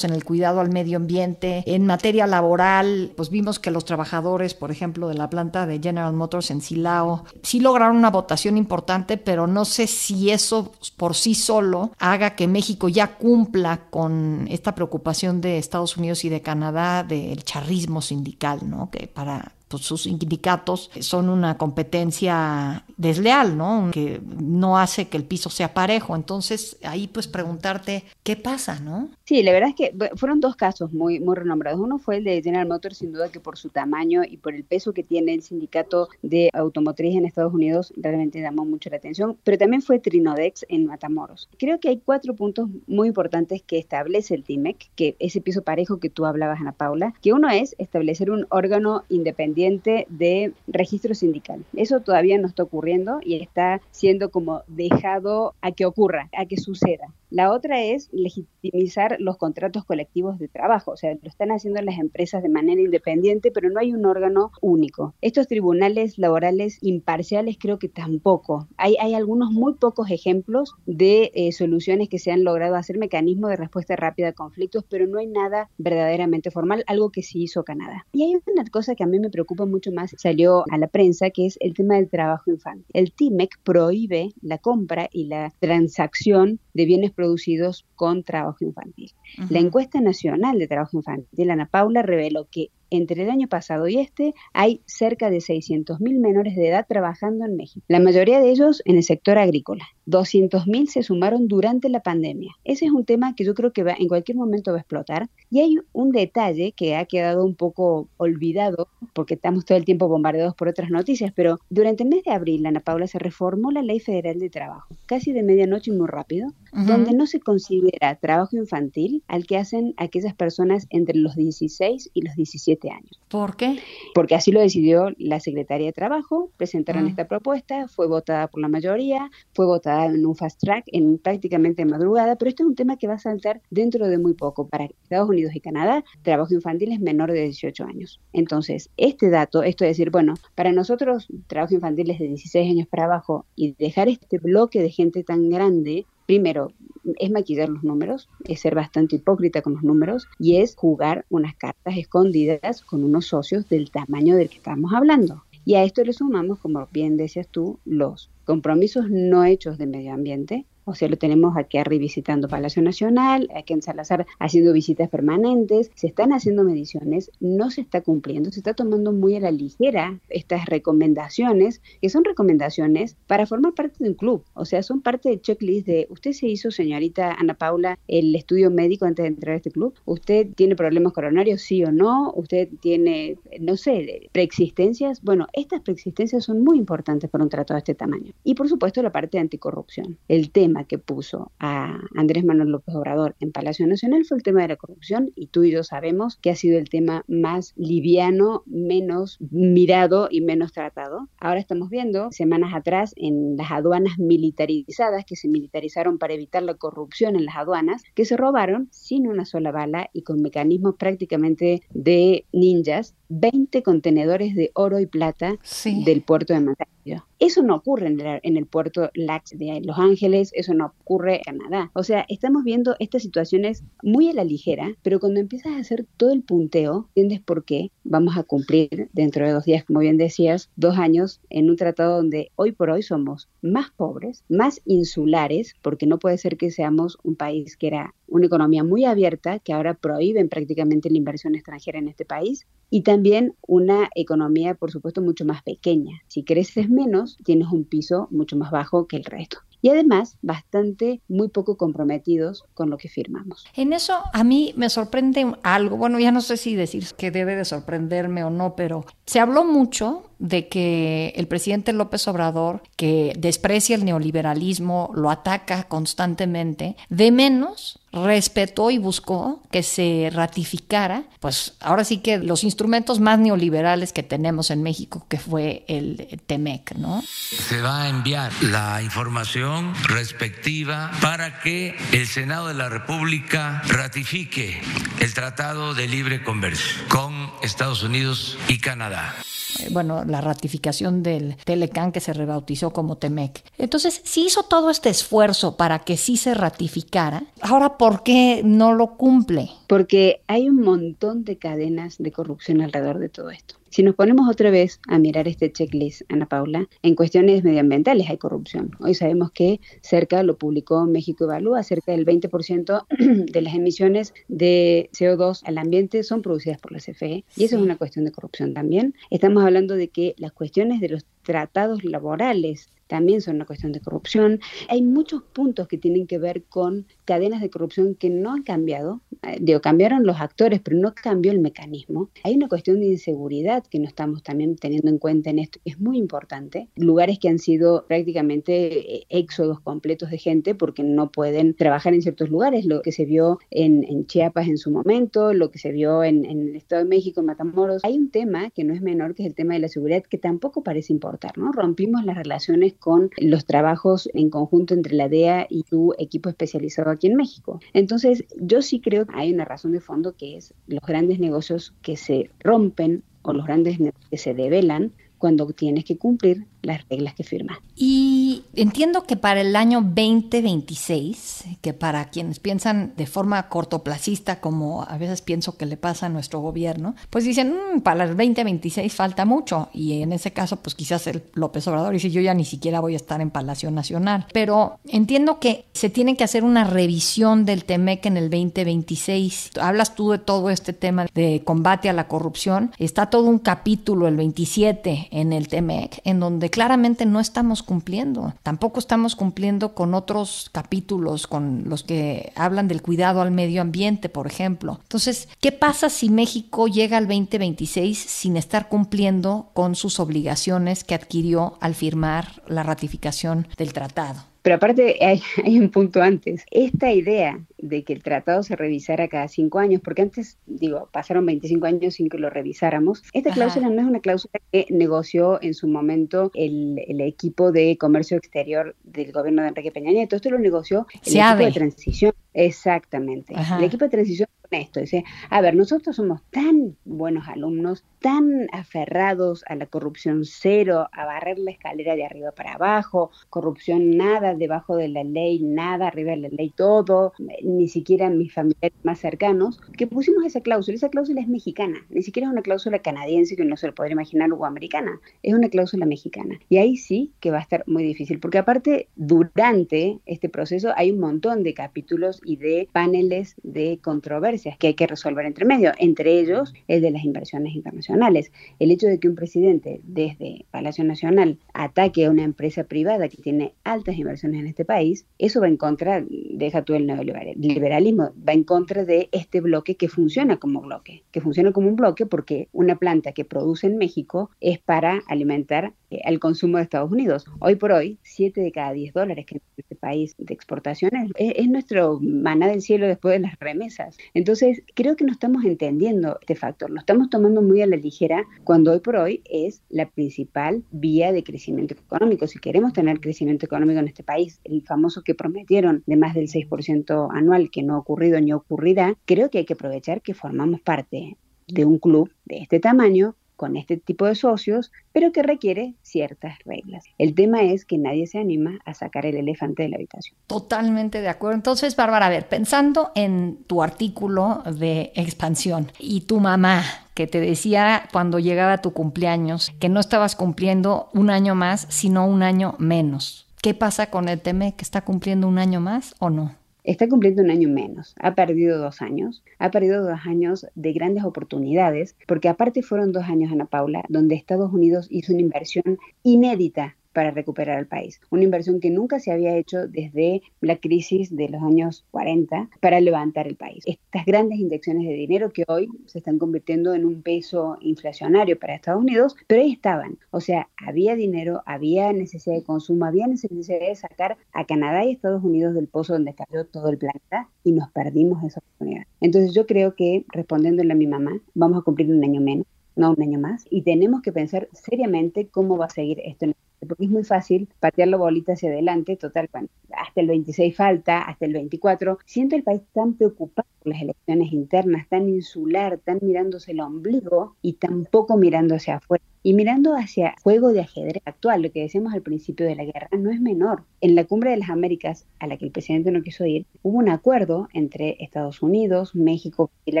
en 0.04 0.12
el 0.12 0.24
cuidado 0.24 0.60
al 0.60 0.70
medio 0.70 0.96
ambiente, 0.96 1.62
en 1.66 1.86
materia 1.86 2.26
laboral, 2.26 3.12
pues 3.16 3.30
vimos 3.30 3.58
que 3.58 3.70
los 3.70 3.84
trabajadores, 3.84 4.54
por 4.54 4.70
ejemplo, 4.70 5.08
de 5.08 5.14
la 5.14 5.30
planta 5.30 5.66
de 5.66 5.80
General 5.80 6.12
Motors 6.12 6.50
en 6.50 6.60
Silao, 6.60 7.24
sí 7.42 7.60
lograron 7.60 7.96
una 7.96 8.10
votación 8.10 8.56
importante, 8.56 9.16
pero 9.16 9.46
no 9.46 9.64
sé 9.64 9.86
si 9.86 10.30
eso 10.30 10.72
por 10.96 11.14
sí 11.14 11.34
solo 11.34 11.92
haga 11.98 12.36
que 12.36 12.48
México 12.48 12.88
ya 12.88 13.16
cumpla 13.16 13.82
con 13.90 14.46
esta 14.50 14.74
preocupación 14.74 15.40
de 15.40 15.58
Estados 15.58 15.96
Unidos 15.96 16.24
y 16.24 16.28
de 16.28 16.42
Canadá 16.42 17.04
del 17.04 17.44
charrismo 17.44 18.00
sindical, 18.00 18.60
¿no? 18.68 18.90
Que 18.90 19.06
para 19.06 19.52
sus 19.78 20.02
sindicatos 20.02 20.90
son 21.00 21.28
una 21.28 21.56
competencia 21.56 22.84
desleal, 22.96 23.56
¿no? 23.56 23.90
Que 23.92 24.20
no 24.40 24.78
hace 24.78 25.08
que 25.08 25.16
el 25.16 25.24
piso 25.24 25.50
sea 25.50 25.74
parejo. 25.74 26.14
Entonces, 26.16 26.76
ahí 26.82 27.08
pues 27.08 27.26
preguntarte, 27.26 28.04
¿qué 28.22 28.36
pasa, 28.36 28.80
no? 28.80 29.08
Sí, 29.24 29.42
la 29.42 29.52
verdad 29.52 29.70
es 29.70 29.74
que 29.74 29.94
fueron 30.16 30.40
dos 30.40 30.56
casos 30.56 30.92
muy, 30.92 31.20
muy 31.20 31.36
renombrados. 31.36 31.80
Uno 31.80 31.98
fue 31.98 32.18
el 32.18 32.24
de 32.24 32.42
General 32.42 32.68
Motors, 32.68 32.98
sin 32.98 33.12
duda 33.12 33.30
que 33.30 33.40
por 33.40 33.56
su 33.56 33.68
tamaño 33.68 34.22
y 34.28 34.36
por 34.36 34.54
el 34.54 34.64
peso 34.64 34.92
que 34.92 35.02
tiene 35.02 35.34
el 35.34 35.42
sindicato 35.42 36.08
de 36.22 36.50
automotriz 36.52 37.16
en 37.16 37.24
Estados 37.24 37.54
Unidos, 37.54 37.92
realmente 37.96 38.40
llamó 38.40 38.64
mucho 38.64 38.90
la 38.90 38.96
atención. 38.96 39.36
Pero 39.44 39.58
también 39.58 39.82
fue 39.82 39.98
Trinodex 39.98 40.66
en 40.68 40.86
Matamoros. 40.86 41.48
Creo 41.58 41.80
que 41.80 41.88
hay 41.88 42.00
cuatro 42.04 42.34
puntos 42.34 42.68
muy 42.86 43.08
importantes 43.08 43.62
que 43.62 43.78
establece 43.78 44.34
el 44.34 44.44
TIMEC, 44.44 44.90
que 44.94 45.16
ese 45.18 45.40
piso 45.40 45.62
parejo 45.62 45.98
que 45.98 46.10
tú 46.10 46.26
hablabas, 46.26 46.60
Ana 46.60 46.72
Paula, 46.72 47.14
que 47.22 47.32
uno 47.32 47.48
es 47.48 47.74
establecer 47.78 48.30
un 48.30 48.46
órgano 48.50 49.04
independiente 49.08 49.63
de 50.08 50.52
registro 50.66 51.14
sindical. 51.14 51.64
Eso 51.74 52.00
todavía 52.00 52.38
no 52.38 52.46
está 52.46 52.62
ocurriendo 52.62 53.20
y 53.22 53.36
está 53.36 53.80
siendo 53.90 54.30
como 54.30 54.62
dejado 54.66 55.54
a 55.60 55.72
que 55.72 55.86
ocurra, 55.86 56.28
a 56.36 56.46
que 56.46 56.56
suceda. 56.56 57.08
La 57.34 57.50
otra 57.50 57.82
es 57.82 58.10
legitimizar 58.12 59.16
los 59.18 59.38
contratos 59.38 59.84
colectivos 59.84 60.38
de 60.38 60.46
trabajo, 60.46 60.92
o 60.92 60.96
sea, 60.96 61.18
lo 61.20 61.28
están 61.28 61.50
haciendo 61.50 61.82
las 61.82 61.98
empresas 61.98 62.44
de 62.44 62.48
manera 62.48 62.80
independiente, 62.80 63.50
pero 63.50 63.70
no 63.70 63.80
hay 63.80 63.92
un 63.92 64.06
órgano 64.06 64.52
único. 64.60 65.16
Estos 65.20 65.48
tribunales 65.48 66.16
laborales 66.16 66.78
imparciales 66.80 67.56
creo 67.58 67.80
que 67.80 67.88
tampoco. 67.88 68.68
Hay, 68.76 68.94
algunos 69.16 69.50
muy 69.50 69.74
pocos 69.74 70.12
ejemplos 70.12 70.74
de 70.86 71.32
eh, 71.34 71.50
soluciones 71.50 72.08
que 72.08 72.20
se 72.20 72.30
han 72.30 72.44
logrado 72.44 72.76
hacer 72.76 72.98
mecanismos 72.98 73.50
de 73.50 73.56
respuesta 73.56 73.96
rápida 73.96 74.28
a 74.28 74.32
conflictos, 74.32 74.84
pero 74.88 75.08
no 75.08 75.18
hay 75.18 75.26
nada 75.26 75.68
verdaderamente 75.76 76.52
formal, 76.52 76.84
algo 76.86 77.10
que 77.10 77.22
sí 77.22 77.42
hizo 77.42 77.64
Canadá. 77.64 78.06
Y 78.12 78.22
hay 78.22 78.36
una 78.46 78.64
cosa 78.70 78.94
que 78.94 79.02
a 79.02 79.08
mí 79.08 79.18
me 79.18 79.30
preocupa 79.30 79.66
mucho 79.66 79.90
más, 79.90 80.14
salió 80.18 80.62
a 80.70 80.78
la 80.78 80.86
prensa, 80.86 81.30
que 81.30 81.46
es 81.46 81.56
el 81.58 81.74
tema 81.74 81.96
del 81.96 82.08
trabajo 82.08 82.52
infantil. 82.52 82.86
El 82.92 83.10
TIMEC 83.10 83.58
prohíbe 83.64 84.28
la 84.40 84.58
compra 84.58 85.08
y 85.12 85.24
la 85.24 85.52
transacción 85.58 86.60
de 86.74 86.84
bienes 86.84 87.10
producidos 87.24 87.86
con 87.94 88.22
trabajo 88.22 88.64
infantil. 88.64 89.12
La 89.50 89.58
encuesta 89.58 90.00
nacional 90.00 90.58
de 90.58 90.68
trabajo 90.68 90.96
infantil, 90.96 91.50
Ana 91.50 91.66
Paula, 91.66 92.02
reveló 92.02 92.46
que 92.50 92.70
entre 92.90 93.22
el 93.22 93.30
año 93.30 93.48
pasado 93.48 93.88
y 93.88 93.96
este 93.98 94.34
hay 94.52 94.80
cerca 94.86 95.30
de 95.30 95.38
600.000 95.38 95.98
menores 96.20 96.54
de 96.54 96.68
edad 96.68 96.86
trabajando 96.88 97.44
en 97.44 97.56
México, 97.56 97.84
la 97.88 98.00
mayoría 98.00 98.40
de 98.40 98.50
ellos 98.50 98.82
en 98.84 98.96
el 98.96 99.02
sector 99.02 99.38
agrícola. 99.38 99.84
200.000 100.06 100.86
se 100.86 101.02
sumaron 101.02 101.48
durante 101.48 101.88
la 101.88 102.00
pandemia. 102.00 102.52
Ese 102.64 102.86
es 102.86 102.92
un 102.92 103.04
tema 103.04 103.34
que 103.34 103.44
yo 103.44 103.54
creo 103.54 103.72
que 103.72 103.82
va, 103.82 103.94
en 103.98 104.08
cualquier 104.08 104.36
momento 104.36 104.70
va 104.70 104.78
a 104.78 104.80
explotar. 104.80 105.30
Y 105.50 105.60
hay 105.60 105.76
un 105.92 106.10
detalle 106.10 106.72
que 106.72 106.96
ha 106.96 107.06
quedado 107.06 107.44
un 107.44 107.54
poco 107.54 108.08
olvidado 108.18 108.88
porque 109.14 109.34
estamos 109.34 109.64
todo 109.64 109.78
el 109.78 109.84
tiempo 109.84 110.08
bombardeados 110.08 110.54
por 110.54 110.68
otras 110.68 110.90
noticias, 110.90 111.32
pero 111.34 111.58
durante 111.70 112.02
el 112.02 112.10
mes 112.10 112.24
de 112.24 112.32
abril, 112.32 112.66
Ana 112.66 112.80
Paula, 112.80 113.06
se 113.06 113.18
reformó 113.18 113.70
la 113.70 113.82
Ley 113.82 114.00
Federal 114.00 114.38
de 114.38 114.50
Trabajo, 114.50 114.94
casi 115.06 115.32
de 115.32 115.42
medianoche 115.42 115.90
y 115.90 115.94
muy 115.94 116.06
rápido, 116.06 116.48
donde 116.72 117.12
no 117.12 117.26
se 117.26 117.40
considera 117.40 117.93
trabajo 118.20 118.56
infantil 118.56 119.22
al 119.28 119.46
que 119.46 119.56
hacen 119.56 119.94
aquellas 119.96 120.34
personas 120.34 120.86
entre 120.90 121.16
los 121.18 121.36
16 121.36 122.10
y 122.12 122.22
los 122.22 122.34
17 122.34 122.90
años. 122.90 123.20
¿Por 123.28 123.56
qué? 123.56 123.78
Porque 124.14 124.34
así 124.34 124.52
lo 124.52 124.60
decidió 124.60 125.10
la 125.18 125.40
Secretaría 125.40 125.86
de 125.86 125.92
Trabajo, 125.92 126.50
presentaron 126.56 127.06
esta 127.06 127.26
propuesta, 127.26 127.88
fue 127.88 128.06
votada 128.06 128.48
por 128.48 128.60
la 128.60 128.68
mayoría, 128.68 129.30
fue 129.52 129.66
votada 129.66 130.06
en 130.06 130.24
un 130.24 130.36
fast 130.36 130.60
track 130.60 130.84
en 130.86 131.18
prácticamente 131.18 131.84
madrugada, 131.84 132.36
pero 132.36 132.48
esto 132.48 132.62
es 132.62 132.68
un 132.68 132.74
tema 132.74 132.96
que 132.96 133.06
va 133.06 133.14
a 133.14 133.18
saltar 133.18 133.60
dentro 133.70 134.08
de 134.08 134.18
muy 134.18 134.34
poco. 134.34 134.68
Para 134.68 134.84
Estados 134.84 135.28
Unidos 135.28 135.54
y 135.54 135.60
Canadá, 135.60 136.04
trabajo 136.22 136.54
infantil 136.54 136.92
es 136.92 137.00
menor 137.00 137.32
de 137.32 137.42
18 137.42 137.84
años. 137.84 138.20
Entonces, 138.32 138.90
este 138.96 139.30
dato, 139.30 139.62
esto 139.62 139.84
es 139.84 139.90
decir, 139.90 140.10
bueno, 140.10 140.34
para 140.54 140.72
nosotros 140.72 141.28
trabajo 141.46 141.74
infantil 141.74 142.10
es 142.10 142.18
de 142.18 142.28
16 142.28 142.70
años 142.70 142.88
para 142.88 143.04
abajo 143.04 143.46
y 143.56 143.72
dejar 143.72 144.08
este 144.08 144.38
bloque 144.38 144.80
de 144.80 144.90
gente 144.90 145.24
tan 145.24 145.50
grande 145.50 146.06
primero, 146.26 146.72
es 147.18 147.30
maquillar 147.30 147.68
los 147.68 147.84
números, 147.84 148.28
es 148.44 148.60
ser 148.60 148.74
bastante 148.74 149.16
hipócrita 149.16 149.62
con 149.62 149.74
los 149.74 149.82
números 149.82 150.26
y 150.38 150.56
es 150.56 150.74
jugar 150.74 151.26
unas 151.28 151.54
cartas 151.54 151.96
escondidas 151.96 152.82
con 152.82 153.04
unos 153.04 153.26
socios 153.26 153.68
del 153.68 153.90
tamaño 153.90 154.36
del 154.36 154.48
que 154.48 154.56
estamos 154.56 154.92
hablando. 154.92 155.44
Y 155.66 155.74
a 155.74 155.84
esto 155.84 156.04
le 156.04 156.12
sumamos, 156.12 156.58
como 156.58 156.86
bien 156.92 157.16
decías 157.16 157.48
tú, 157.48 157.78
los 157.84 158.30
compromisos 158.44 159.06
no 159.10 159.44
hechos 159.44 159.78
de 159.78 159.86
medio 159.86 160.12
ambiente, 160.12 160.66
o 160.84 160.94
sea, 160.94 161.08
lo 161.08 161.16
tenemos 161.16 161.56
aquí 161.56 161.78
arriba 161.78 162.00
visitando 162.00 162.48
Palacio 162.48 162.82
Nacional, 162.82 163.48
aquí 163.54 163.72
en 163.72 163.82
Salazar 163.82 164.26
haciendo 164.38 164.72
visitas 164.72 165.08
permanentes, 165.08 165.90
se 165.94 166.06
están 166.06 166.32
haciendo 166.32 166.64
mediciones, 166.64 167.30
no 167.40 167.70
se 167.70 167.80
está 167.80 168.00
cumpliendo, 168.00 168.50
se 168.50 168.60
está 168.60 168.74
tomando 168.74 169.12
muy 169.12 169.36
a 169.36 169.40
la 169.40 169.50
ligera 169.50 170.20
estas 170.28 170.66
recomendaciones, 170.66 171.80
que 172.00 172.08
son 172.08 172.24
recomendaciones 172.24 173.16
para 173.26 173.46
formar 173.46 173.74
parte 173.74 174.02
de 174.02 174.10
un 174.10 174.14
club, 174.14 174.44
o 174.54 174.64
sea, 174.64 174.82
son 174.82 175.00
parte 175.00 175.28
del 175.28 175.40
checklist 175.40 175.86
de, 175.86 176.06
usted 176.10 176.32
se 176.32 176.46
hizo, 176.46 176.70
señorita 176.70 177.32
Ana 177.32 177.54
Paula, 177.54 177.98
el 178.08 178.34
estudio 178.34 178.70
médico 178.70 179.04
antes 179.04 179.24
de 179.24 179.28
entrar 179.28 179.54
a 179.54 179.56
este 179.56 179.70
club, 179.70 179.94
usted 180.04 180.48
tiene 180.54 180.76
problemas 180.76 181.12
coronarios, 181.12 181.62
sí 181.62 181.84
o 181.84 181.92
no, 181.92 182.32
usted 182.36 182.68
tiene, 182.80 183.36
no 183.60 183.76
sé, 183.76 184.28
preexistencias, 184.32 185.22
bueno, 185.22 185.46
estas 185.52 185.80
preexistencias 185.80 186.44
son 186.44 186.62
muy 186.62 186.78
importantes 186.78 187.30
para 187.30 187.44
un 187.44 187.50
tratado 187.50 187.76
de 187.76 187.80
este 187.80 187.94
tamaño. 187.94 188.32
Y 188.42 188.54
por 188.54 188.68
supuesto 188.68 189.02
la 189.02 189.12
parte 189.12 189.38
de 189.38 189.42
anticorrupción, 189.42 190.18
el 190.28 190.50
tema 190.50 190.73
que 190.82 190.98
puso 190.98 191.52
a 191.60 192.00
Andrés 192.16 192.44
Manuel 192.44 192.70
López 192.70 192.96
Obrador 192.96 193.36
en 193.38 193.52
Palacio 193.52 193.86
Nacional 193.86 194.24
fue 194.24 194.38
el 194.38 194.42
tema 194.42 194.62
de 194.62 194.68
la 194.68 194.76
corrupción 194.76 195.30
y 195.36 195.46
tú 195.46 195.62
y 195.62 195.70
yo 195.70 195.84
sabemos 195.84 196.36
que 196.36 196.50
ha 196.50 196.56
sido 196.56 196.76
el 196.78 196.88
tema 196.88 197.24
más 197.28 197.72
liviano, 197.76 198.64
menos 198.66 199.38
mirado 199.50 200.26
y 200.28 200.40
menos 200.40 200.72
tratado. 200.72 201.28
Ahora 201.38 201.60
estamos 201.60 201.90
viendo 201.90 202.32
semanas 202.32 202.74
atrás 202.74 203.14
en 203.16 203.56
las 203.56 203.70
aduanas 203.70 204.18
militarizadas 204.18 205.24
que 205.24 205.36
se 205.36 205.48
militarizaron 205.48 206.18
para 206.18 206.34
evitar 206.34 206.64
la 206.64 206.74
corrupción 206.74 207.36
en 207.36 207.44
las 207.44 207.56
aduanas, 207.56 208.02
que 208.14 208.24
se 208.24 208.36
robaron 208.36 208.88
sin 208.90 209.28
una 209.28 209.44
sola 209.44 209.70
bala 209.70 210.10
y 210.12 210.22
con 210.22 210.42
mecanismos 210.42 210.96
prácticamente 210.96 211.82
de 211.90 212.46
ninjas 212.52 213.14
20 213.28 213.82
contenedores 213.82 214.54
de 214.54 214.70
oro 214.74 214.98
y 215.00 215.06
plata 215.06 215.58
del 216.04 216.22
puerto 216.22 216.54
de 216.54 216.60
Manzanillo. 216.60 216.93
Eso 217.38 217.62
no 217.62 217.76
ocurre 217.76 218.06
en 218.06 218.56
el, 218.56 218.66
puerto 218.66 219.10
Lax 219.14 219.56
de 219.58 219.80
Los 219.84 219.98
Ángeles, 219.98 220.50
eso 220.54 220.72
no 220.74 220.94
ocurre 221.04 221.42
en 221.46 221.58
Canadá. 221.58 221.90
O 221.94 222.02
sea, 222.02 222.24
estamos 222.28 222.64
viendo 222.64 222.96
estas 222.98 223.22
situaciones 223.22 223.84
muy 224.02 224.28
a 224.28 224.32
la 224.32 224.44
ligera, 224.44 224.96
pero 225.02 225.20
cuando 225.20 225.40
empiezas 225.40 225.72
a 225.72 225.78
hacer 225.78 226.06
todo 226.16 226.32
el 226.32 226.42
punteo, 226.42 227.08
entiendes 227.14 227.40
por 227.40 227.64
qué 227.64 227.90
vamos 228.04 228.36
a 228.36 228.42
cumplir 228.42 229.10
dentro 229.12 229.46
de 229.46 229.52
dos 229.52 229.64
días, 229.64 229.84
como 229.84 230.00
bien 230.00 230.16
decías, 230.16 230.70
dos 230.76 230.96
años 230.98 231.40
en 231.50 231.70
un 231.70 231.76
tratado 231.76 232.16
donde 232.16 232.50
hoy 232.56 232.72
por 232.72 232.90
hoy 232.90 233.02
somos 233.02 233.48
más 233.60 233.90
pobres, 233.90 234.44
más 234.48 234.80
insulares, 234.86 235.74
porque 235.82 236.06
no 236.06 236.18
puede 236.18 236.38
ser 236.38 236.56
que 236.56 236.70
seamos 236.70 237.18
un 237.22 237.36
país 237.36 237.76
que 237.76 237.88
era 237.88 238.14
una 238.26 238.46
economía 238.46 238.82
muy 238.82 239.04
abierta, 239.04 239.58
que 239.58 239.72
ahora 239.72 239.94
prohíben 239.94 240.48
prácticamente 240.48 241.10
la 241.10 241.18
inversión 241.18 241.54
extranjera 241.54 241.98
en 241.98 242.08
este 242.08 242.24
país, 242.24 242.66
y 242.90 243.02
también 243.02 243.54
una 243.66 244.08
economía, 244.14 244.74
por 244.74 244.90
supuesto, 244.90 245.20
mucho 245.20 245.44
más 245.44 245.62
pequeña. 245.62 246.22
Si 246.28 246.44
creces 246.44 246.88
menos, 246.88 247.38
tienes 247.44 247.68
un 247.68 247.84
piso 247.84 248.28
mucho 248.30 248.56
más 248.56 248.70
bajo 248.70 249.06
que 249.06 249.16
el 249.16 249.24
resto 249.24 249.58
y 249.84 249.90
además 249.90 250.38
bastante 250.40 250.93
muy 251.28 251.48
poco 251.48 251.76
comprometidos 251.76 252.64
con 252.74 252.90
lo 252.90 252.96
que 252.96 253.08
firmamos. 253.08 253.64
En 253.74 253.92
eso 253.92 254.14
a 254.32 254.44
mí 254.44 254.74
me 254.76 254.88
sorprende 254.88 255.54
algo, 255.62 255.96
bueno, 255.96 256.18
ya 256.18 256.32
no 256.32 256.40
sé 256.40 256.56
si 256.56 256.74
decir 256.74 257.04
que 257.16 257.30
debe 257.30 257.56
de 257.56 257.64
sorprenderme 257.64 258.44
o 258.44 258.50
no, 258.50 258.76
pero 258.76 259.04
se 259.26 259.40
habló 259.40 259.64
mucho 259.64 260.30
de 260.38 260.68
que 260.68 261.32
el 261.36 261.46
presidente 261.46 261.92
López 261.92 262.26
Obrador, 262.28 262.82
que 262.96 263.34
desprecia 263.38 263.96
el 263.96 264.04
neoliberalismo, 264.04 265.10
lo 265.14 265.30
ataca 265.30 265.84
constantemente, 265.84 266.96
de 267.08 267.30
menos 267.30 268.00
respetó 268.14 268.90
y 268.90 268.98
buscó 268.98 269.60
que 269.70 269.82
se 269.82 270.30
ratificara, 270.32 271.24
pues 271.40 271.74
ahora 271.80 272.04
sí 272.04 272.18
que 272.18 272.38
los 272.38 272.62
instrumentos 272.64 273.20
más 273.20 273.38
neoliberales 273.38 274.12
que 274.12 274.22
tenemos 274.22 274.70
en 274.70 274.82
México, 274.82 275.26
que 275.28 275.38
fue 275.38 275.84
el 275.88 276.40
TEMEC, 276.46 276.94
¿no? 276.96 277.22
Se 277.26 277.80
va 277.80 278.04
a 278.04 278.08
enviar 278.08 278.52
la 278.62 279.02
información 279.02 279.92
respectiva 280.04 281.10
para 281.20 281.60
que 281.60 281.96
el 282.12 282.26
Senado 282.26 282.68
de 282.68 282.74
la 282.74 282.88
República 282.88 283.82
ratifique 283.88 284.80
el 285.20 285.34
Tratado 285.34 285.94
de 285.94 286.06
Libre 286.06 286.44
Comercio 286.44 287.02
con 287.08 287.50
Estados 287.62 288.02
Unidos 288.02 288.56
y 288.68 288.78
Canadá. 288.78 289.34
Eh, 289.80 289.88
bueno, 289.90 290.24
la 290.24 290.40
ratificación 290.40 291.22
del 291.22 291.56
Telecan 291.64 292.12
que 292.12 292.20
se 292.20 292.32
rebautizó 292.32 292.92
como 292.92 293.16
Temec. 293.16 293.62
Entonces, 293.78 294.20
si 294.24 294.46
hizo 294.46 294.64
todo 294.64 294.90
este 294.90 295.10
esfuerzo 295.10 295.76
para 295.76 296.00
que 296.00 296.16
sí 296.16 296.36
se 296.36 296.54
ratificara, 296.54 297.44
ahora 297.60 297.96
¿por 297.96 298.22
qué 298.22 298.62
no 298.64 298.94
lo 298.94 299.16
cumple? 299.16 299.70
Porque 299.86 300.42
hay 300.46 300.68
un 300.68 300.80
montón 300.80 301.44
de 301.44 301.56
cadenas 301.56 302.16
de 302.18 302.32
corrupción 302.32 302.80
alrededor 302.80 303.18
de 303.18 303.28
todo 303.28 303.50
esto. 303.50 303.76
Si 303.94 304.02
nos 304.02 304.16
ponemos 304.16 304.50
otra 304.50 304.72
vez 304.72 304.98
a 305.06 305.20
mirar 305.20 305.46
este 305.46 305.70
checklist, 305.70 306.22
Ana 306.28 306.46
Paula, 306.48 306.88
en 307.02 307.14
cuestiones 307.14 307.62
medioambientales 307.62 308.28
hay 308.28 308.38
corrupción. 308.38 308.90
Hoy 308.98 309.14
sabemos 309.14 309.52
que 309.52 309.80
cerca, 310.00 310.42
lo 310.42 310.58
publicó 310.58 311.06
México 311.06 311.44
Evalúa, 311.44 311.84
cerca 311.84 312.10
del 312.10 312.26
20% 312.26 313.06
de 313.52 313.62
las 313.62 313.72
emisiones 313.72 314.34
de 314.48 315.10
CO2 315.12 315.60
al 315.64 315.78
ambiente 315.78 316.24
son 316.24 316.42
producidas 316.42 316.80
por 316.80 316.90
la 316.90 316.98
CFE 316.98 317.44
y 317.54 317.62
eso 317.62 317.76
es 317.76 317.82
una 317.82 317.96
cuestión 317.96 318.24
de 318.24 318.32
corrupción 318.32 318.74
también. 318.74 319.14
Estamos 319.30 319.62
hablando 319.62 319.94
de 319.94 320.08
que 320.08 320.34
las 320.38 320.50
cuestiones 320.50 321.00
de 321.00 321.10
los 321.10 321.24
tratados 321.44 322.02
laborales 322.02 322.88
también 323.14 323.40
son 323.40 323.54
una 323.54 323.64
cuestión 323.64 323.92
de 323.92 324.00
corrupción. 324.00 324.58
Hay 324.88 325.00
muchos 325.00 325.44
puntos 325.44 325.86
que 325.86 325.98
tienen 325.98 326.26
que 326.26 326.38
ver 326.38 326.64
con 326.64 327.06
cadenas 327.24 327.60
de 327.60 327.70
corrupción 327.70 328.16
que 328.16 328.28
no 328.28 328.52
han 328.52 328.64
cambiado. 328.64 329.20
Eh, 329.44 329.58
digo, 329.60 329.80
cambiaron 329.80 330.26
los 330.26 330.40
actores, 330.40 330.80
pero 330.82 330.96
no 330.96 331.14
cambió 331.14 331.52
el 331.52 331.60
mecanismo. 331.60 332.30
Hay 332.42 332.56
una 332.56 332.66
cuestión 332.66 332.98
de 332.98 333.06
inseguridad 333.06 333.84
que 333.88 334.00
no 334.00 334.08
estamos 334.08 334.42
también 334.42 334.74
teniendo 334.74 335.10
en 335.10 335.18
cuenta 335.18 335.50
en 335.50 335.60
esto. 335.60 335.78
Es 335.84 336.00
muy 336.00 336.18
importante. 336.18 336.88
Lugares 336.96 337.38
que 337.38 337.48
han 337.48 337.60
sido 337.60 338.04
prácticamente 338.08 339.18
eh, 339.18 339.26
éxodos 339.28 339.78
completos 339.78 340.32
de 340.32 340.38
gente 340.38 340.74
porque 340.74 341.04
no 341.04 341.30
pueden 341.30 341.74
trabajar 341.76 342.14
en 342.14 342.22
ciertos 342.22 342.50
lugares. 342.50 342.84
Lo 342.84 343.00
que 343.00 343.12
se 343.12 343.26
vio 343.26 343.60
en, 343.70 344.26
Chiapas 344.26 344.66
en 344.66 344.78
su 344.78 344.90
momento, 344.90 345.52
lo 345.52 345.70
que 345.70 345.78
se 345.78 345.92
vio 345.92 346.24
en, 346.24 346.44
en, 346.44 346.70
el 346.70 346.74
Estado 346.74 347.04
de 347.04 347.08
México, 347.08 347.38
en 347.38 347.46
Matamoros. 347.46 348.02
Hay 348.02 348.16
un 348.16 348.32
tema 348.32 348.70
que 348.70 348.82
no 348.82 348.92
es 348.92 349.02
menor, 349.02 349.36
que 349.36 349.44
es 349.44 349.46
el 349.46 349.54
tema 349.54 349.74
de 349.74 349.80
la 349.80 349.88
seguridad, 349.88 350.24
que 350.24 350.38
tampoco 350.38 350.82
parece 350.82 351.12
importar, 351.12 351.56
¿no? 351.56 351.70
Rompimos 351.70 352.24
las 352.24 352.36
relaciones 352.36 352.94
con 353.04 353.28
los 353.36 353.66
trabajos 353.66 354.30
en 354.32 354.48
conjunto 354.48 354.94
entre 354.94 355.14
la 355.14 355.28
DEA 355.28 355.66
y 355.68 355.84
su 355.90 356.14
equipo 356.16 356.48
especializado 356.48 357.10
aquí 357.10 357.26
en 357.26 357.36
México. 357.36 357.78
Entonces, 357.92 358.46
yo 358.56 358.80
sí 358.80 358.98
creo 358.98 359.26
que 359.26 359.34
hay 359.36 359.52
una 359.52 359.66
razón 359.66 359.92
de 359.92 360.00
fondo 360.00 360.34
que 360.34 360.56
es 360.56 360.72
los 360.86 361.02
grandes 361.02 361.38
negocios 361.38 361.92
que 362.00 362.16
se 362.16 362.48
rompen 362.60 363.22
o 363.42 363.52
los 363.52 363.66
grandes 363.66 364.00
negocios 364.00 364.30
que 364.30 364.38
se 364.38 364.54
develan 364.54 365.12
cuando 365.36 365.66
tienes 365.66 366.06
que 366.06 366.16
cumplir 366.16 366.64
las 366.80 367.06
reglas 367.10 367.34
que 367.34 367.44
firmas. 367.44 367.76
Y 367.94 368.43
entiendo 368.76 369.24
que 369.24 369.36
para 369.36 369.60
el 369.60 369.76
año 369.76 370.00
2026, 370.00 371.64
que 371.80 371.92
para 371.92 372.26
quienes 372.26 372.58
piensan 372.58 373.12
de 373.16 373.26
forma 373.26 373.68
cortoplacista, 373.68 374.60
como 374.60 375.02
a 375.02 375.16
veces 375.18 375.42
pienso 375.42 375.76
que 375.76 375.86
le 375.86 375.96
pasa 375.96 376.26
a 376.26 376.28
nuestro 376.28 376.60
gobierno, 376.60 377.14
pues 377.30 377.44
dicen, 377.44 377.74
mm, 377.96 378.00
para 378.00 378.24
el 378.24 378.30
2026 378.30 379.12
falta 379.12 379.44
mucho. 379.44 379.88
Y 379.92 380.22
en 380.22 380.32
ese 380.32 380.52
caso, 380.52 380.76
pues 380.76 380.94
quizás 380.94 381.26
el 381.26 381.42
López 381.54 381.86
Obrador 381.88 382.12
dice, 382.12 382.30
yo 382.30 382.40
ya 382.40 382.54
ni 382.54 382.64
siquiera 382.64 383.00
voy 383.00 383.14
a 383.14 383.16
estar 383.16 383.40
en 383.40 383.50
Palacio 383.50 383.90
Nacional. 383.90 384.46
Pero 384.52 384.98
entiendo 385.06 385.58
que 385.60 385.86
se 385.92 386.10
tiene 386.10 386.36
que 386.36 386.44
hacer 386.44 386.64
una 386.64 386.84
revisión 386.84 387.64
del 387.64 387.84
TEMEC 387.84 388.26
en 388.26 388.36
el 388.36 388.50
2026. 388.50 389.72
Hablas 389.80 390.14
tú 390.14 390.30
de 390.30 390.38
todo 390.38 390.70
este 390.70 390.92
tema 390.92 391.26
de 391.34 391.62
combate 391.64 392.08
a 392.08 392.12
la 392.12 392.28
corrupción. 392.28 392.92
Está 392.98 393.26
todo 393.26 393.48
un 393.48 393.58
capítulo, 393.58 394.28
el 394.28 394.36
27, 394.36 395.28
en 395.30 395.52
el 395.52 395.68
TEMEC, 395.68 396.20
en 396.24 396.40
donde 396.40 396.70
claramente 396.70 397.26
no 397.26 397.40
estamos 397.40 397.82
cumpliendo. 397.82 398.52
Tampoco 398.64 398.98
estamos 398.98 399.36
cumpliendo 399.36 399.94
con 399.94 400.14
otros 400.14 400.70
capítulos, 400.72 401.46
con 401.46 401.84
los 401.86 402.02
que 402.02 402.50
hablan 402.56 402.88
del 402.88 403.02
cuidado 403.02 403.42
al 403.42 403.50
medio 403.50 403.82
ambiente, 403.82 404.30
por 404.30 404.46
ejemplo. 404.46 405.00
Entonces, 405.02 405.48
¿qué 405.60 405.70
pasa 405.70 406.08
si 406.08 406.30
México 406.30 406.88
llega 406.88 407.18
al 407.18 407.28
2026 407.28 408.18
sin 408.18 408.56
estar 408.56 408.88
cumpliendo 408.88 409.70
con 409.74 409.94
sus 409.94 410.18
obligaciones 410.18 411.04
que 411.04 411.14
adquirió 411.14 411.76
al 411.82 411.94
firmar 411.94 412.62
la 412.66 412.82
ratificación 412.82 413.68
del 413.76 413.92
tratado? 413.92 414.53
Pero 414.64 414.76
aparte 414.76 415.18
hay, 415.20 415.42
un 415.78 415.90
punto 415.90 416.22
antes. 416.22 416.64
Esta 416.70 417.12
idea 417.12 417.60
de 417.76 418.02
que 418.02 418.14
el 418.14 418.22
tratado 418.22 418.62
se 418.62 418.74
revisara 418.74 419.28
cada 419.28 419.46
cinco 419.46 419.78
años, 419.78 420.00
porque 420.02 420.22
antes, 420.22 420.56
digo, 420.66 421.10
pasaron 421.12 421.44
25 421.44 421.86
años 421.86 422.14
sin 422.14 422.30
que 422.30 422.38
lo 422.38 422.48
revisáramos, 422.48 423.22
esta 423.34 423.52
cláusula 423.52 423.90
no 423.90 424.00
es 424.00 424.08
una 424.08 424.20
cláusula 424.20 424.58
que 424.72 424.86
negoció 424.88 425.62
en 425.62 425.74
su 425.74 425.86
momento 425.86 426.50
el, 426.54 426.98
equipo 427.20 427.72
de 427.72 427.98
comercio 427.98 428.38
exterior 428.38 428.96
del 429.04 429.32
gobierno 429.32 429.62
de 429.62 429.68
Enrique 429.68 429.92
Peña 429.92 430.12
Nieto. 430.12 430.36
Esto 430.36 430.50
lo 430.50 430.58
negoció 430.58 431.06
el 431.26 431.36
equipo 431.36 431.56
de 431.56 431.72
transición. 431.72 432.32
Exactamente. 432.54 433.54
El 433.78 433.84
equipo 433.84 434.04
de 434.04 434.10
transición 434.10 434.48
esto. 434.78 435.00
Dice, 435.00 435.24
a 435.50 435.60
ver, 435.60 435.74
nosotros 435.74 436.16
somos 436.16 436.42
tan 436.50 436.96
buenos 437.04 437.48
alumnos, 437.48 438.04
tan 438.20 438.68
aferrados 438.72 439.64
a 439.68 439.74
la 439.74 439.86
corrupción 439.86 440.44
cero, 440.44 441.08
a 441.12 441.26
barrer 441.26 441.58
la 441.58 441.70
escalera 441.70 442.16
de 442.16 442.24
arriba 442.24 442.52
para 442.52 442.74
abajo, 442.74 443.30
corrupción 443.50 444.16
nada 444.16 444.54
debajo 444.54 444.96
de 444.96 445.08
la 445.08 445.24
ley, 445.24 445.60
nada 445.60 446.08
arriba 446.08 446.30
de 446.30 446.38
la 446.38 446.48
ley 446.48 446.70
todo, 446.70 447.32
ni 447.62 447.88
siquiera 447.88 448.30
mis 448.30 448.52
familiares 448.52 448.98
más 449.02 449.18
cercanos, 449.18 449.80
que 449.96 450.06
pusimos 450.06 450.44
esa 450.44 450.60
cláusula. 450.60 450.96
Esa 450.96 451.10
cláusula 451.10 451.40
es 451.40 451.48
mexicana, 451.48 451.98
ni 452.08 452.22
siquiera 452.22 452.48
es 452.48 452.52
una 452.52 452.62
cláusula 452.62 453.00
canadiense 453.00 453.56
que 453.56 453.62
uno 453.62 453.76
se 453.76 453.88
lo 453.88 453.94
podría 453.94 454.14
imaginar 454.14 454.50
o 454.52 454.64
americana, 454.64 455.20
es 455.42 455.54
una 455.54 455.68
cláusula 455.68 456.06
mexicana. 456.06 456.58
Y 456.68 456.78
ahí 456.78 456.96
sí 456.96 457.32
que 457.40 457.50
va 457.50 457.58
a 457.58 457.62
estar 457.62 457.84
muy 457.86 458.04
difícil, 458.04 458.40
porque 458.40 458.58
aparte, 458.58 459.08
durante 459.16 460.20
este 460.26 460.48
proceso 460.48 460.92
hay 460.96 461.10
un 461.10 461.20
montón 461.20 461.62
de 461.62 461.74
capítulos 461.74 462.40
y 462.44 462.56
de 462.56 462.88
paneles 462.92 463.54
de 463.62 463.98
controversia 464.02 464.63
que 464.78 464.88
hay 464.88 464.94
que 464.94 465.06
resolver 465.06 465.46
entre 465.46 465.64
medio, 465.64 465.92
entre 465.98 466.38
ellos 466.38 466.74
el 466.88 467.02
de 467.02 467.10
las 467.10 467.24
inversiones 467.24 467.74
internacionales. 467.74 468.52
El 468.78 468.90
hecho 468.90 469.06
de 469.06 469.18
que 469.18 469.28
un 469.28 469.34
presidente 469.34 470.00
desde 470.04 470.64
Palacio 470.70 471.04
Nacional 471.04 471.58
ataque 471.72 472.24
a 472.24 472.30
una 472.30 472.44
empresa 472.44 472.84
privada 472.84 473.28
que 473.28 473.36
tiene 473.36 473.74
altas 473.84 474.16
inversiones 474.16 474.60
en 474.60 474.66
este 474.66 474.84
país, 474.84 475.26
eso 475.38 475.60
va 475.60 475.68
en 475.68 475.76
contra, 475.76 476.24
deja 476.28 476.82
tú 476.82 476.94
el 476.94 477.06
neoliberalismo, 477.06 478.32
va 478.46 478.52
en 478.52 478.64
contra 478.64 479.04
de 479.04 479.28
este 479.32 479.60
bloque 479.60 479.96
que 479.96 480.08
funciona 480.08 480.58
como 480.58 480.80
bloque, 480.80 481.22
que 481.30 481.40
funciona 481.40 481.72
como 481.72 481.88
un 481.88 481.96
bloque 481.96 482.26
porque 482.26 482.68
una 482.72 482.96
planta 482.96 483.32
que 483.32 483.44
produce 483.44 483.86
en 483.86 483.98
México 483.98 484.50
es 484.60 484.78
para 484.78 485.22
alimentar 485.28 485.92
al 486.24 486.38
consumo 486.38 486.78
de 486.78 486.84
Estados 486.84 487.12
Unidos. 487.12 487.44
Hoy 487.60 487.76
por 487.76 487.92
hoy, 487.92 488.18
7 488.22 488.60
de 488.60 488.72
cada 488.72 488.92
10 488.92 489.12
dólares 489.12 489.46
que 489.46 489.60
este 489.76 489.96
país 489.96 490.34
de 490.38 490.54
exportaciones 490.54 491.30
es, 491.36 491.52
es 491.56 491.68
nuestro 491.68 492.18
maná 492.20 492.68
del 492.68 492.80
cielo 492.80 493.06
después 493.06 493.34
de 493.34 493.40
las 493.40 493.58
remesas. 493.58 494.16
Entonces, 494.32 494.54
entonces, 494.54 494.84
creo 494.94 495.16
que 495.16 495.24
no 495.24 495.32
estamos 495.32 495.64
entendiendo 495.64 496.38
este 496.40 496.54
factor, 496.54 496.88
lo 496.88 497.00
estamos 497.00 497.28
tomando 497.28 497.60
muy 497.60 497.82
a 497.82 497.88
la 497.88 497.96
ligera 497.96 498.44
cuando 498.62 498.92
hoy 498.92 499.00
por 499.00 499.16
hoy 499.16 499.42
es 499.50 499.82
la 499.88 500.08
principal 500.08 500.84
vía 500.92 501.32
de 501.32 501.42
crecimiento 501.42 501.94
económico. 501.94 502.46
Si 502.46 502.60
queremos 502.60 502.92
tener 502.92 503.18
crecimiento 503.18 503.66
económico 503.66 503.98
en 503.98 504.06
este 504.06 504.22
país, 504.22 504.60
el 504.62 504.82
famoso 504.82 505.22
que 505.22 505.34
prometieron 505.34 506.04
de 506.06 506.16
más 506.16 506.34
del 506.34 506.46
6% 506.46 507.30
anual, 507.32 507.70
que 507.72 507.82
no 507.82 507.94
ha 507.94 507.98
ocurrido 507.98 508.40
ni 508.40 508.52
ocurrirá, 508.52 509.18
creo 509.24 509.50
que 509.50 509.58
hay 509.58 509.64
que 509.64 509.72
aprovechar 509.72 510.22
que 510.22 510.34
formamos 510.34 510.80
parte 510.80 511.36
de 511.66 511.84
un 511.84 511.98
club 511.98 512.30
de 512.44 512.58
este 512.58 512.78
tamaño 512.78 513.34
con 513.56 513.76
este 513.76 513.96
tipo 513.96 514.26
de 514.26 514.34
socios, 514.34 514.92
pero 515.12 515.32
que 515.32 515.42
requiere 515.42 515.94
ciertas 516.02 516.58
reglas. 516.64 517.04
El 517.18 517.34
tema 517.34 517.62
es 517.62 517.84
que 517.84 517.98
nadie 517.98 518.26
se 518.26 518.38
anima 518.38 518.78
a 518.84 518.94
sacar 518.94 519.26
el 519.26 519.36
elefante 519.36 519.84
de 519.84 519.88
la 519.88 519.96
habitación. 519.96 520.36
Totalmente 520.46 521.20
de 521.20 521.28
acuerdo. 521.28 521.56
Entonces, 521.56 521.96
Bárbara, 521.96 522.26
a 522.26 522.30
ver, 522.30 522.48
pensando 522.48 523.12
en 523.14 523.64
tu 523.66 523.82
artículo 523.82 524.62
de 524.64 525.12
expansión 525.14 525.90
y 525.98 526.22
tu 526.22 526.40
mamá 526.40 526.82
que 527.14 527.26
te 527.26 527.40
decía 527.40 528.08
cuando 528.12 528.38
llegaba 528.38 528.78
tu 528.78 528.92
cumpleaños 528.92 529.72
que 529.78 529.88
no 529.88 530.00
estabas 530.00 530.34
cumpliendo 530.36 531.10
un 531.12 531.30
año 531.30 531.54
más, 531.54 531.86
sino 531.90 532.26
un 532.26 532.42
año 532.42 532.74
menos. 532.78 533.46
¿Qué 533.62 533.72
pasa 533.72 534.10
con 534.10 534.28
el 534.28 534.40
TME 534.40 534.74
que 534.74 534.82
está 534.82 535.02
cumpliendo 535.02 535.48
un 535.48 535.58
año 535.58 535.80
más 535.80 536.14
o 536.18 536.28
no? 536.28 536.54
Está 536.84 537.08
cumpliendo 537.08 537.42
un 537.42 537.50
año 537.50 537.68
menos, 537.68 538.14
ha 538.20 538.34
perdido 538.34 538.78
dos 538.78 539.02
años, 539.02 539.42
ha 539.58 539.70
perdido 539.70 540.04
dos 540.04 540.20
años 540.24 540.66
de 540.74 540.92
grandes 540.92 541.24
oportunidades, 541.24 542.16
porque 542.28 542.48
aparte 542.48 542.82
fueron 542.82 543.12
dos 543.12 543.24
años, 543.24 543.50
Ana 543.50 543.64
Paula, 543.64 544.04
donde 544.08 544.34
Estados 544.34 544.72
Unidos 544.72 545.08
hizo 545.10 545.32
una 545.32 545.42
inversión 545.42 545.98
inédita 546.22 546.96
para 547.14 547.30
recuperar 547.30 547.78
el 547.78 547.86
país. 547.86 548.20
Una 548.30 548.42
inversión 548.42 548.80
que 548.80 548.90
nunca 548.90 549.18
se 549.20 549.32
había 549.32 549.56
hecho 549.56 549.86
desde 549.88 550.42
la 550.60 550.76
crisis 550.76 551.34
de 551.34 551.48
los 551.48 551.62
años 551.62 552.04
40 552.10 552.68
para 552.80 553.00
levantar 553.00 553.46
el 553.46 553.56
país. 553.56 553.84
Estas 553.86 554.26
grandes 554.26 554.58
inyecciones 554.58 555.08
de 555.08 555.14
dinero 555.14 555.52
que 555.52 555.64
hoy 555.68 555.88
se 556.06 556.18
están 556.18 556.38
convirtiendo 556.38 556.92
en 556.92 557.06
un 557.06 557.22
peso 557.22 557.78
inflacionario 557.80 558.58
para 558.58 558.74
Estados 558.74 559.02
Unidos, 559.02 559.36
pero 559.46 559.62
ahí 559.62 559.72
estaban. 559.72 560.18
O 560.30 560.40
sea, 560.40 560.68
había 560.76 561.14
dinero, 561.14 561.62
había 561.64 562.12
necesidad 562.12 562.56
de 562.56 562.64
consumo, 562.64 563.06
había 563.06 563.26
necesidad 563.26 563.78
de 563.78 563.94
sacar 563.94 564.36
a 564.52 564.66
Canadá 564.66 565.04
y 565.04 565.12
Estados 565.12 565.42
Unidos 565.42 565.74
del 565.74 565.88
pozo 565.88 566.14
donde 566.14 566.34
cayó 566.34 566.66
todo 566.66 566.88
el 566.88 566.98
planeta 566.98 567.48
y 567.62 567.72
nos 567.72 567.90
perdimos 567.92 568.42
esa 568.44 568.60
oportunidad. 568.60 569.04
Entonces 569.20 569.54
yo 569.54 569.66
creo 569.66 569.94
que, 569.94 570.24
respondiéndole 570.32 570.92
a 570.92 570.96
mi 570.96 571.06
mamá, 571.06 571.40
vamos 571.54 571.78
a 571.78 571.82
cumplir 571.82 572.10
un 572.10 572.22
año 572.24 572.40
menos 572.40 572.66
no 572.96 573.10
un 573.12 573.22
año 573.22 573.38
más, 573.38 573.64
y 573.70 573.82
tenemos 573.82 574.22
que 574.22 574.32
pensar 574.32 574.68
seriamente 574.72 575.48
cómo 575.48 575.76
va 575.76 575.86
a 575.86 575.90
seguir 575.90 576.20
esto 576.24 576.44
en 576.44 576.54
porque 576.84 577.04
es 577.04 577.10
muy 577.10 577.24
fácil 577.24 577.68
patear 577.80 578.08
la 578.08 578.16
bolita 578.16 578.52
hacia 578.52 578.70
adelante, 578.70 579.16
total, 579.16 579.48
hasta 579.92 580.20
el 580.20 580.26
26 580.28 580.76
falta, 580.76 581.22
hasta 581.22 581.46
el 581.46 581.52
24. 581.52 582.18
Siento 582.24 582.56
el 582.56 582.62
país 582.62 582.82
tan 582.92 583.14
preocupado 583.14 583.68
por 583.80 583.92
las 583.92 584.02
elecciones 584.02 584.52
internas, 584.52 585.08
tan 585.08 585.28
insular, 585.28 585.98
tan 585.98 586.18
mirándose 586.22 586.72
el 586.72 586.80
ombligo 586.80 587.56
y 587.62 587.74
tampoco 587.74 588.36
mirando 588.36 588.74
hacia 588.76 588.96
afuera. 588.96 589.24
Y 589.46 589.52
mirando 589.52 589.94
hacia 589.94 590.36
juego 590.42 590.72
de 590.72 590.80
ajedrez 590.80 591.22
actual, 591.26 591.60
lo 591.60 591.70
que 591.70 591.82
decíamos 591.82 592.14
al 592.14 592.22
principio 592.22 592.64
de 592.64 592.76
la 592.76 592.84
guerra, 592.84 593.10
no 593.12 593.30
es 593.30 593.42
menor. 593.42 593.84
En 594.00 594.14
la 594.14 594.24
cumbre 594.24 594.50
de 594.50 594.56
las 594.56 594.70
Américas, 594.70 595.26
a 595.38 595.46
la 595.46 595.58
que 595.58 595.66
el 595.66 595.70
presidente 595.70 596.10
no 596.10 596.22
quiso 596.22 596.46
ir, 596.46 596.64
hubo 596.82 596.96
un 596.96 597.10
acuerdo 597.10 597.68
entre 597.74 598.16
Estados 598.20 598.62
Unidos, 598.62 599.14
México, 599.14 599.70
la 599.84 600.00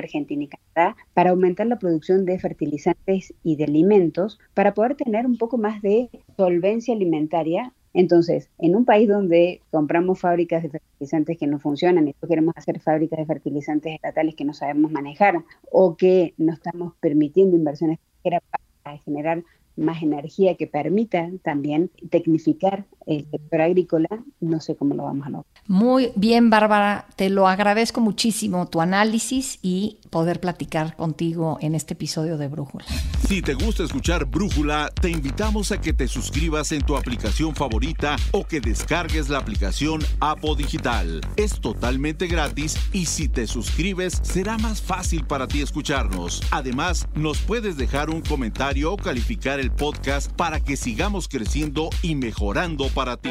Argentina 0.00 0.44
y 0.44 0.48
Canadá 0.48 0.96
para 1.12 1.28
aumentar 1.28 1.66
la 1.66 1.78
producción 1.78 2.24
de 2.24 2.38
fertilizantes 2.38 3.34
y 3.42 3.56
de 3.56 3.64
alimentos 3.64 4.38
para 4.54 4.72
poder 4.72 4.94
tener 4.94 5.26
un 5.26 5.36
poco 5.36 5.58
más 5.58 5.82
de 5.82 6.08
solvencia 6.38 6.94
alimentaria 6.94 7.74
entonces, 7.96 8.50
en 8.58 8.74
un 8.74 8.84
país 8.84 9.08
donde 9.08 9.60
compramos 9.70 10.18
fábricas 10.18 10.64
de 10.64 10.70
fertilizantes 10.70 11.38
que 11.38 11.46
no 11.46 11.60
funcionan 11.60 12.08
y 12.08 12.14
queremos 12.26 12.54
hacer 12.56 12.80
fábricas 12.80 13.20
de 13.20 13.26
fertilizantes 13.26 13.94
estatales 13.94 14.34
que 14.34 14.44
no 14.44 14.52
sabemos 14.52 14.90
manejar 14.90 15.44
o 15.70 15.96
que 15.96 16.34
no 16.36 16.52
estamos 16.52 16.94
permitiendo 16.98 17.56
inversiones 17.56 18.00
para 18.24 18.40
a 18.84 18.98
generar 18.98 19.42
más 19.76 20.02
energía 20.02 20.56
que 20.56 20.66
permita 20.66 21.30
también 21.42 21.90
tecnificar 22.10 22.86
el 23.06 23.28
sector 23.30 23.60
agrícola, 23.60 24.08
no 24.40 24.60
sé 24.60 24.76
cómo 24.76 24.94
lo 24.94 25.04
vamos 25.04 25.26
a 25.26 25.30
lograr. 25.30 25.53
Muy 25.66 26.12
bien, 26.14 26.50
Bárbara, 26.50 27.06
te 27.16 27.30
lo 27.30 27.48
agradezco 27.48 28.02
muchísimo 28.02 28.68
tu 28.68 28.82
análisis 28.82 29.58
y 29.62 29.98
poder 30.10 30.38
platicar 30.38 30.94
contigo 30.94 31.56
en 31.62 31.74
este 31.74 31.94
episodio 31.94 32.36
de 32.36 32.48
Brújula. 32.48 32.84
Si 33.26 33.40
te 33.40 33.54
gusta 33.54 33.82
escuchar 33.82 34.26
Brújula, 34.26 34.90
te 35.00 35.08
invitamos 35.08 35.72
a 35.72 35.80
que 35.80 35.94
te 35.94 36.06
suscribas 36.06 36.70
en 36.72 36.82
tu 36.82 36.98
aplicación 36.98 37.54
favorita 37.54 38.16
o 38.32 38.44
que 38.44 38.60
descargues 38.60 39.30
la 39.30 39.38
aplicación 39.38 40.02
Apo 40.20 40.54
Digital. 40.54 41.22
Es 41.36 41.58
totalmente 41.58 42.26
gratis 42.26 42.76
y 42.92 43.06
si 43.06 43.28
te 43.28 43.46
suscribes 43.46 44.20
será 44.22 44.58
más 44.58 44.82
fácil 44.82 45.24
para 45.24 45.48
ti 45.48 45.62
escucharnos. 45.62 46.42
Además, 46.50 47.08
nos 47.14 47.38
puedes 47.38 47.78
dejar 47.78 48.10
un 48.10 48.20
comentario 48.20 48.92
o 48.92 48.98
calificar 48.98 49.58
el 49.60 49.70
podcast 49.70 50.30
para 50.32 50.60
que 50.60 50.76
sigamos 50.76 51.26
creciendo 51.26 51.88
y 52.02 52.16
mejorando 52.16 52.88
para 52.88 53.16
ti. 53.16 53.30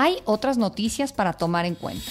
Hay 0.00 0.18
otras 0.26 0.58
noticias 0.58 1.12
para 1.12 1.32
tomar 1.32 1.66
en 1.66 1.74
cuenta. 1.74 2.04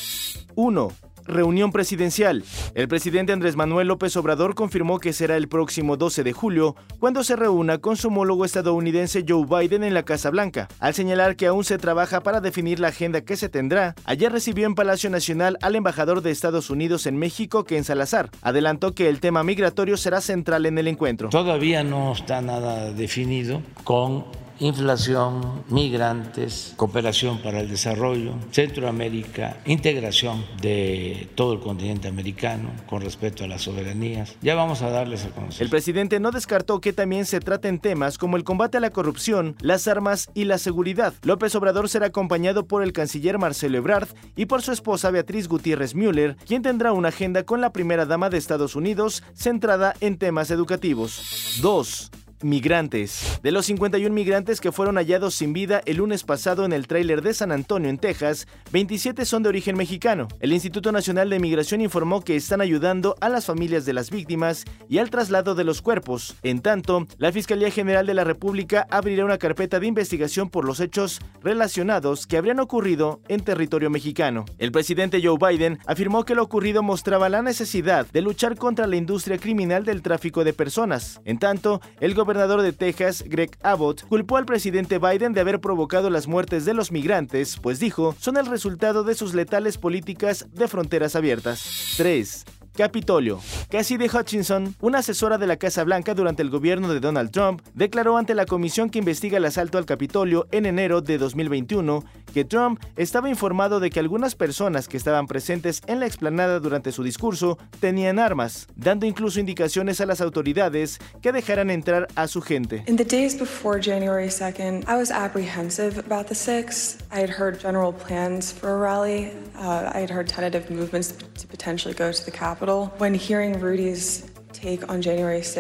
1. 0.56 0.92
Reunión 1.26 1.72
presidencial. 1.72 2.44
El 2.76 2.90
presidente 2.90 3.32
Andrés 3.32 3.56
Manuel 3.56 3.88
López 3.88 4.18
Obrador 4.18 4.56
confirmó 4.56 5.00
que 5.00 5.14
será 5.14 5.38
el 5.38 5.48
próximo 5.48 5.96
12 5.96 6.26
de 6.26 6.34
julio 6.34 6.76
cuando 7.00 7.24
se 7.24 7.38
reúna 7.38 7.78
con 7.78 7.96
su 7.96 8.10
homólogo 8.10 8.44
estadounidense 8.44 9.24
Joe 9.26 9.46
Biden 9.46 9.86
en 9.86 9.94
la 9.94 10.04
Casa 10.04 10.30
Blanca. 10.32 10.68
Al 10.82 10.96
señalar 10.96 11.38
que 11.38 11.48
aún 11.48 11.64
se 11.64 11.78
trabaja 11.78 12.24
para 12.24 12.42
definir 12.42 12.82
la 12.82 12.90
agenda 12.90 13.22
que 13.22 13.38
se 13.38 13.48
tendrá, 13.48 13.96
ayer 14.04 14.34
recibió 14.34 14.68
en 14.68 14.76
Palacio 14.76 15.10
Nacional 15.10 15.58
al 15.62 15.78
embajador 15.78 16.22
de 16.22 16.32
Estados 16.32 16.70
Unidos 16.70 17.06
en 17.06 17.16
México, 17.16 17.64
Ken 17.64 17.86
Salazar. 17.86 18.32
Adelantó 18.42 18.92
que 18.92 19.08
el 19.08 19.22
tema 19.22 19.44
migratorio 19.44 19.96
será 19.96 20.20
central 20.20 20.66
en 20.66 20.78
el 20.78 20.90
encuentro. 20.90 21.30
Todavía 21.30 21.86
no 21.86 22.12
está 22.12 22.42
nada 22.42 22.92
definido 22.92 23.62
con 23.86 24.26
inflación, 24.60 25.64
migrantes, 25.70 26.74
cooperación 26.76 27.40
para 27.40 27.60
el 27.60 27.70
desarrollo, 27.70 28.34
Centroamérica, 28.52 29.58
integración 29.66 30.46
de 30.62 31.30
todo 31.36 31.54
el 31.54 31.60
continente 31.60 32.08
americano 32.08 32.70
con 32.88 33.02
respecto 33.02 33.44
a 33.44 33.48
las 33.48 33.62
soberanías. 33.64 34.36
Ya 34.42 34.56
vamos 34.56 34.82
a 34.82 34.90
darles 34.90 35.26
a 35.26 35.30
conocer. 35.30 35.64
El 35.64 35.70
presidente 35.70 36.20
no 36.20 36.32
descartó 36.32 36.82
que 36.82 36.94
también 36.94 37.26
se 37.26 37.40
traten 37.40 37.80
temas 37.80 38.18
como 38.18 38.38
el 38.38 38.44
combate 38.44 38.78
a 38.78 38.82
la 38.82 38.90
corrupción, 38.90 39.56
las 39.62 39.88
armas 39.88 40.30
y 40.34 40.46
la 40.46 40.58
seguridad. 40.58 41.14
López 41.24 41.56
Obrador 41.56 41.90
será 41.90 42.08
acompañado 42.08 42.68
por 42.68 42.84
el 42.84 42.94
canciller 42.94 43.38
Marcelo 43.38 43.78
Ebrard 43.78 44.10
y 44.36 44.46
por 44.46 44.62
su 44.62 44.72
esposa 44.72 45.12
Beatriz 45.12 45.48
Gutiérrez 45.48 45.96
Müller, 45.96 46.38
quien 46.46 46.62
tendrá 46.62 46.94
una 46.94 47.10
agenda 47.10 47.44
con 47.44 47.62
la 47.62 47.72
primera 47.72 48.06
dama 48.06 48.30
de 48.30 48.38
Estados 48.38 48.76
Unidos 48.76 49.24
centrada 49.34 49.94
en 50.02 50.18
temas 50.18 50.52
educativos. 50.52 51.60
2 51.62 52.12
migrantes. 52.42 53.40
De 53.44 53.52
los 53.52 53.66
51 53.66 54.14
migrantes 54.14 54.62
que 54.62 54.72
fueron 54.72 54.98
hallados 54.98 55.36
sin 55.36 55.54
vida 55.54 55.82
el 55.86 55.98
lunes 55.98 56.24
pasado 56.24 56.66
en 56.66 56.74
el 56.74 56.88
tráiler 56.88 57.22
de 57.22 57.34
San 57.34 57.52
Antonio, 57.52 57.90
en 57.90 57.98
Texas, 57.98 58.48
27 58.72 59.26
son 59.26 59.44
de 59.44 59.50
origen 59.50 59.78
mexicano. 59.78 60.28
El 60.40 60.54
Instituto 60.54 60.92
Nacional 60.92 61.30
de 61.30 61.40
Migración 61.40 61.82
informó 61.82 62.22
que 62.22 62.36
están 62.36 62.62
ayudando 62.62 63.16
a 63.22 63.30
las 63.30 63.46
familias 63.46 63.86
de 63.86 63.94
las 63.94 64.10
víctimas 64.10 64.66
y 64.90 64.98
al 65.00 65.10
traslado 65.10 65.56
de 65.56 65.64
los 65.64 65.82
cuerpos. 65.82 66.36
En 66.44 66.62
tanto, 66.62 67.08
la 67.18 67.32
Fiscalía 67.32 67.72
General 67.72 68.06
de 68.06 68.14
la 68.14 68.24
República 68.24 68.88
abrirá 68.90 69.26
una 69.26 69.38
carpeta 69.38 69.80
de 69.80 69.88
investigación 69.88 70.50
por 70.50 70.66
los 70.66 70.80
hechos 70.80 71.20
relacionados 71.44 72.28
que 72.28 72.38
habrían 72.38 72.60
ocurrido 72.60 73.22
en 73.28 73.42
territorio 73.42 73.90
mexicano. 73.90 74.46
El 74.58 74.72
presidente 74.72 75.22
Joe 75.24 75.38
Biden 75.40 75.80
afirmó 75.86 76.26
que 76.26 76.36
lo 76.36 76.44
ocurrido 76.44 76.84
mostraba 76.84 77.30
la 77.30 77.42
necesidad 77.42 78.06
de 78.12 78.22
luchar 78.22 78.56
contra 78.56 78.88
la 78.88 78.96
industria 78.96 79.38
criminal 79.38 79.86
del 79.86 80.02
tráfico 80.02 80.44
de 80.44 80.54
personas. 80.54 81.22
En 81.26 81.40
tanto, 81.40 81.82
el 82.00 82.14
gobernador 82.28 82.62
de 82.62 82.74
Texas, 82.74 83.24
Greg 83.26 83.52
Abbott, 83.64 84.06
culpó 84.06 84.36
al 84.36 84.46
presidente 84.46 85.00
Biden 85.00 85.32
de 85.32 85.40
haber 85.40 85.62
provocado 85.62 86.10
las 86.10 86.28
muertes 86.28 86.66
de 86.66 86.74
los 86.74 86.92
migrantes, 86.92 87.58
pues 87.62 87.80
dijo, 87.80 88.18
son 88.20 88.36
el 88.36 88.48
resultado 88.48 89.06
de 89.06 89.16
sus 89.16 89.34
letales 89.34 89.78
políticas 89.78 90.46
de 90.52 90.68
fronteras 90.68 91.16
abiertas. 91.16 91.94
3. 91.96 92.57
Capitolio. 92.78 93.42
Cassidy 93.70 94.08
Hutchinson, 94.08 94.76
una 94.80 95.00
asesora 95.00 95.40
de 95.40 95.48
la 95.48 95.58
Casa 95.58 95.84
Blanca 95.84 96.14
durante 96.14 96.44
el 96.44 96.52
gobierno 96.52 96.94
de 96.94 97.00
Donald 97.00 97.32
Trump, 97.32 97.62
declaró 97.74 98.18
ante 98.18 98.36
la 98.36 98.46
comisión 98.46 98.92
que 98.92 99.00
investiga 99.00 99.38
el 99.38 99.46
asalto 99.46 99.80
al 99.80 99.86
Capitolio 99.86 100.48
en 100.52 100.68
enero 100.68 101.02
de 101.02 101.18
2021 101.18 102.06
que 102.34 102.46
Trump 102.46 102.80
estaba 102.98 103.30
informado 103.30 103.80
de 103.80 103.90
que 103.90 104.00
algunas 104.00 104.36
personas 104.36 104.88
que 104.88 104.98
estaban 104.98 105.26
presentes 105.26 105.82
en 105.88 106.00
la 106.00 106.06
explanada 106.06 106.60
durante 106.60 106.92
su 106.92 107.02
discurso 107.02 107.58
tenían 107.80 108.20
armas, 108.20 108.68
dando 108.76 109.08
incluso 109.08 109.40
indicaciones 109.40 110.02
a 110.02 110.06
las 110.06 110.22
autoridades 110.22 111.00
que 111.22 111.32
dejaran 111.32 111.72
entrar 111.72 112.08
a 112.16 112.28
su 112.28 112.42
gente. 112.42 112.84
In 112.86 112.96
the 112.96 113.04
days 113.04 113.36
before 113.36 113.82
January 113.82 114.28
2nd, 114.28 114.88
I 114.88 114.96
was 114.98 115.10
apprehensive 115.10 115.98
about 115.98 116.28
the 116.28 116.36
six. 116.36 116.98
I 117.12 117.22
had 117.22 117.32
heard 117.32 117.60
general 117.60 117.92
plans 117.92 118.54
for 118.54 118.70
a 118.70 118.78
rally. 118.78 119.32
Uh, 119.56 119.90
I 119.96 120.02
had 120.02 120.12
heard 120.12 120.28
tentative 120.28 120.70
movements 120.70 121.12
to 121.12 121.48
potentially 121.48 121.96
go 121.96 122.12
to 122.12 122.24
the 122.24 122.32
Capitol. 122.32 122.67
When 122.68 123.14
hearing 123.14 123.62
Rudy's 123.62 124.27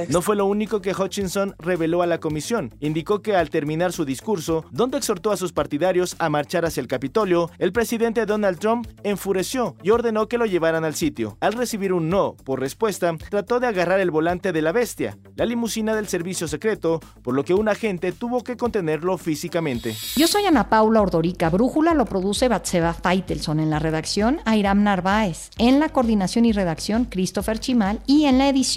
No 0.10 0.22
fue 0.22 0.36
lo 0.36 0.46
único 0.46 0.82
que 0.82 0.94
Hutchinson 0.94 1.56
reveló 1.60 2.02
a 2.02 2.08
la 2.08 2.20
comisión. 2.20 2.74
Indicó 2.80 3.22
que 3.22 3.36
al 3.36 3.50
terminar 3.50 3.92
su 3.94 4.06
discurso, 4.06 4.66
donde 4.72 4.98
exhortó 4.98 5.32
a 5.32 5.38
sus 5.38 5.54
partidarios 5.54 6.16
a 6.20 6.30
marchar 6.30 6.66
hacia 6.66 6.82
el 6.82 6.88
Capitolio, 6.88 7.50
el 7.58 7.72
presidente 7.72 8.26
Donald 8.26 8.60
Trump 8.60 8.88
enfureció 9.04 9.76
y 9.84 9.92
ordenó 9.92 10.28
que 10.28 10.38
lo 10.38 10.46
llevaran 10.46 10.86
al 10.86 10.96
sitio. 10.96 11.38
Al 11.40 11.54
recibir 11.54 11.94
un 11.94 12.10
no 12.10 12.36
por 12.44 12.60
respuesta, 12.60 13.16
trató 13.30 13.60
de 13.60 13.68
agarrar 13.68 14.00
el 14.00 14.12
volante 14.12 14.52
de 14.52 14.62
la 14.62 14.72
bestia, 14.72 15.18
la 15.36 15.46
limusina 15.46 15.96
del 15.96 16.08
servicio 16.08 16.48
secreto, 16.48 17.00
por 17.22 17.34
lo 17.34 17.44
que 17.44 17.54
un 17.54 17.70
agente 17.70 18.12
tuvo 18.12 18.44
que 18.44 18.58
contenerlo 18.58 19.18
físicamente. 19.18 19.96
Yo 20.16 20.28
soy 20.28 20.46
Ana 20.46 20.70
Paula 20.70 21.02
Ordorica. 21.02 21.50
Brújula 21.50 21.94
lo 21.94 22.06
produce 22.06 22.48
Batseba 22.48 22.94
Feitelson 22.94 23.60
en 23.60 23.70
la 23.70 23.80
redacción, 23.80 24.40
Airam 24.46 24.84
Narváez. 24.84 25.50
En 25.58 25.80
la 25.80 25.90
coordinación 25.90 26.46
y 26.46 26.52
redacción, 26.52 27.06
Christopher 27.06 27.60
Chimal. 27.60 28.00
Y 28.06 28.26
en 28.26 28.38
la 28.38 28.50
edición, 28.50 28.77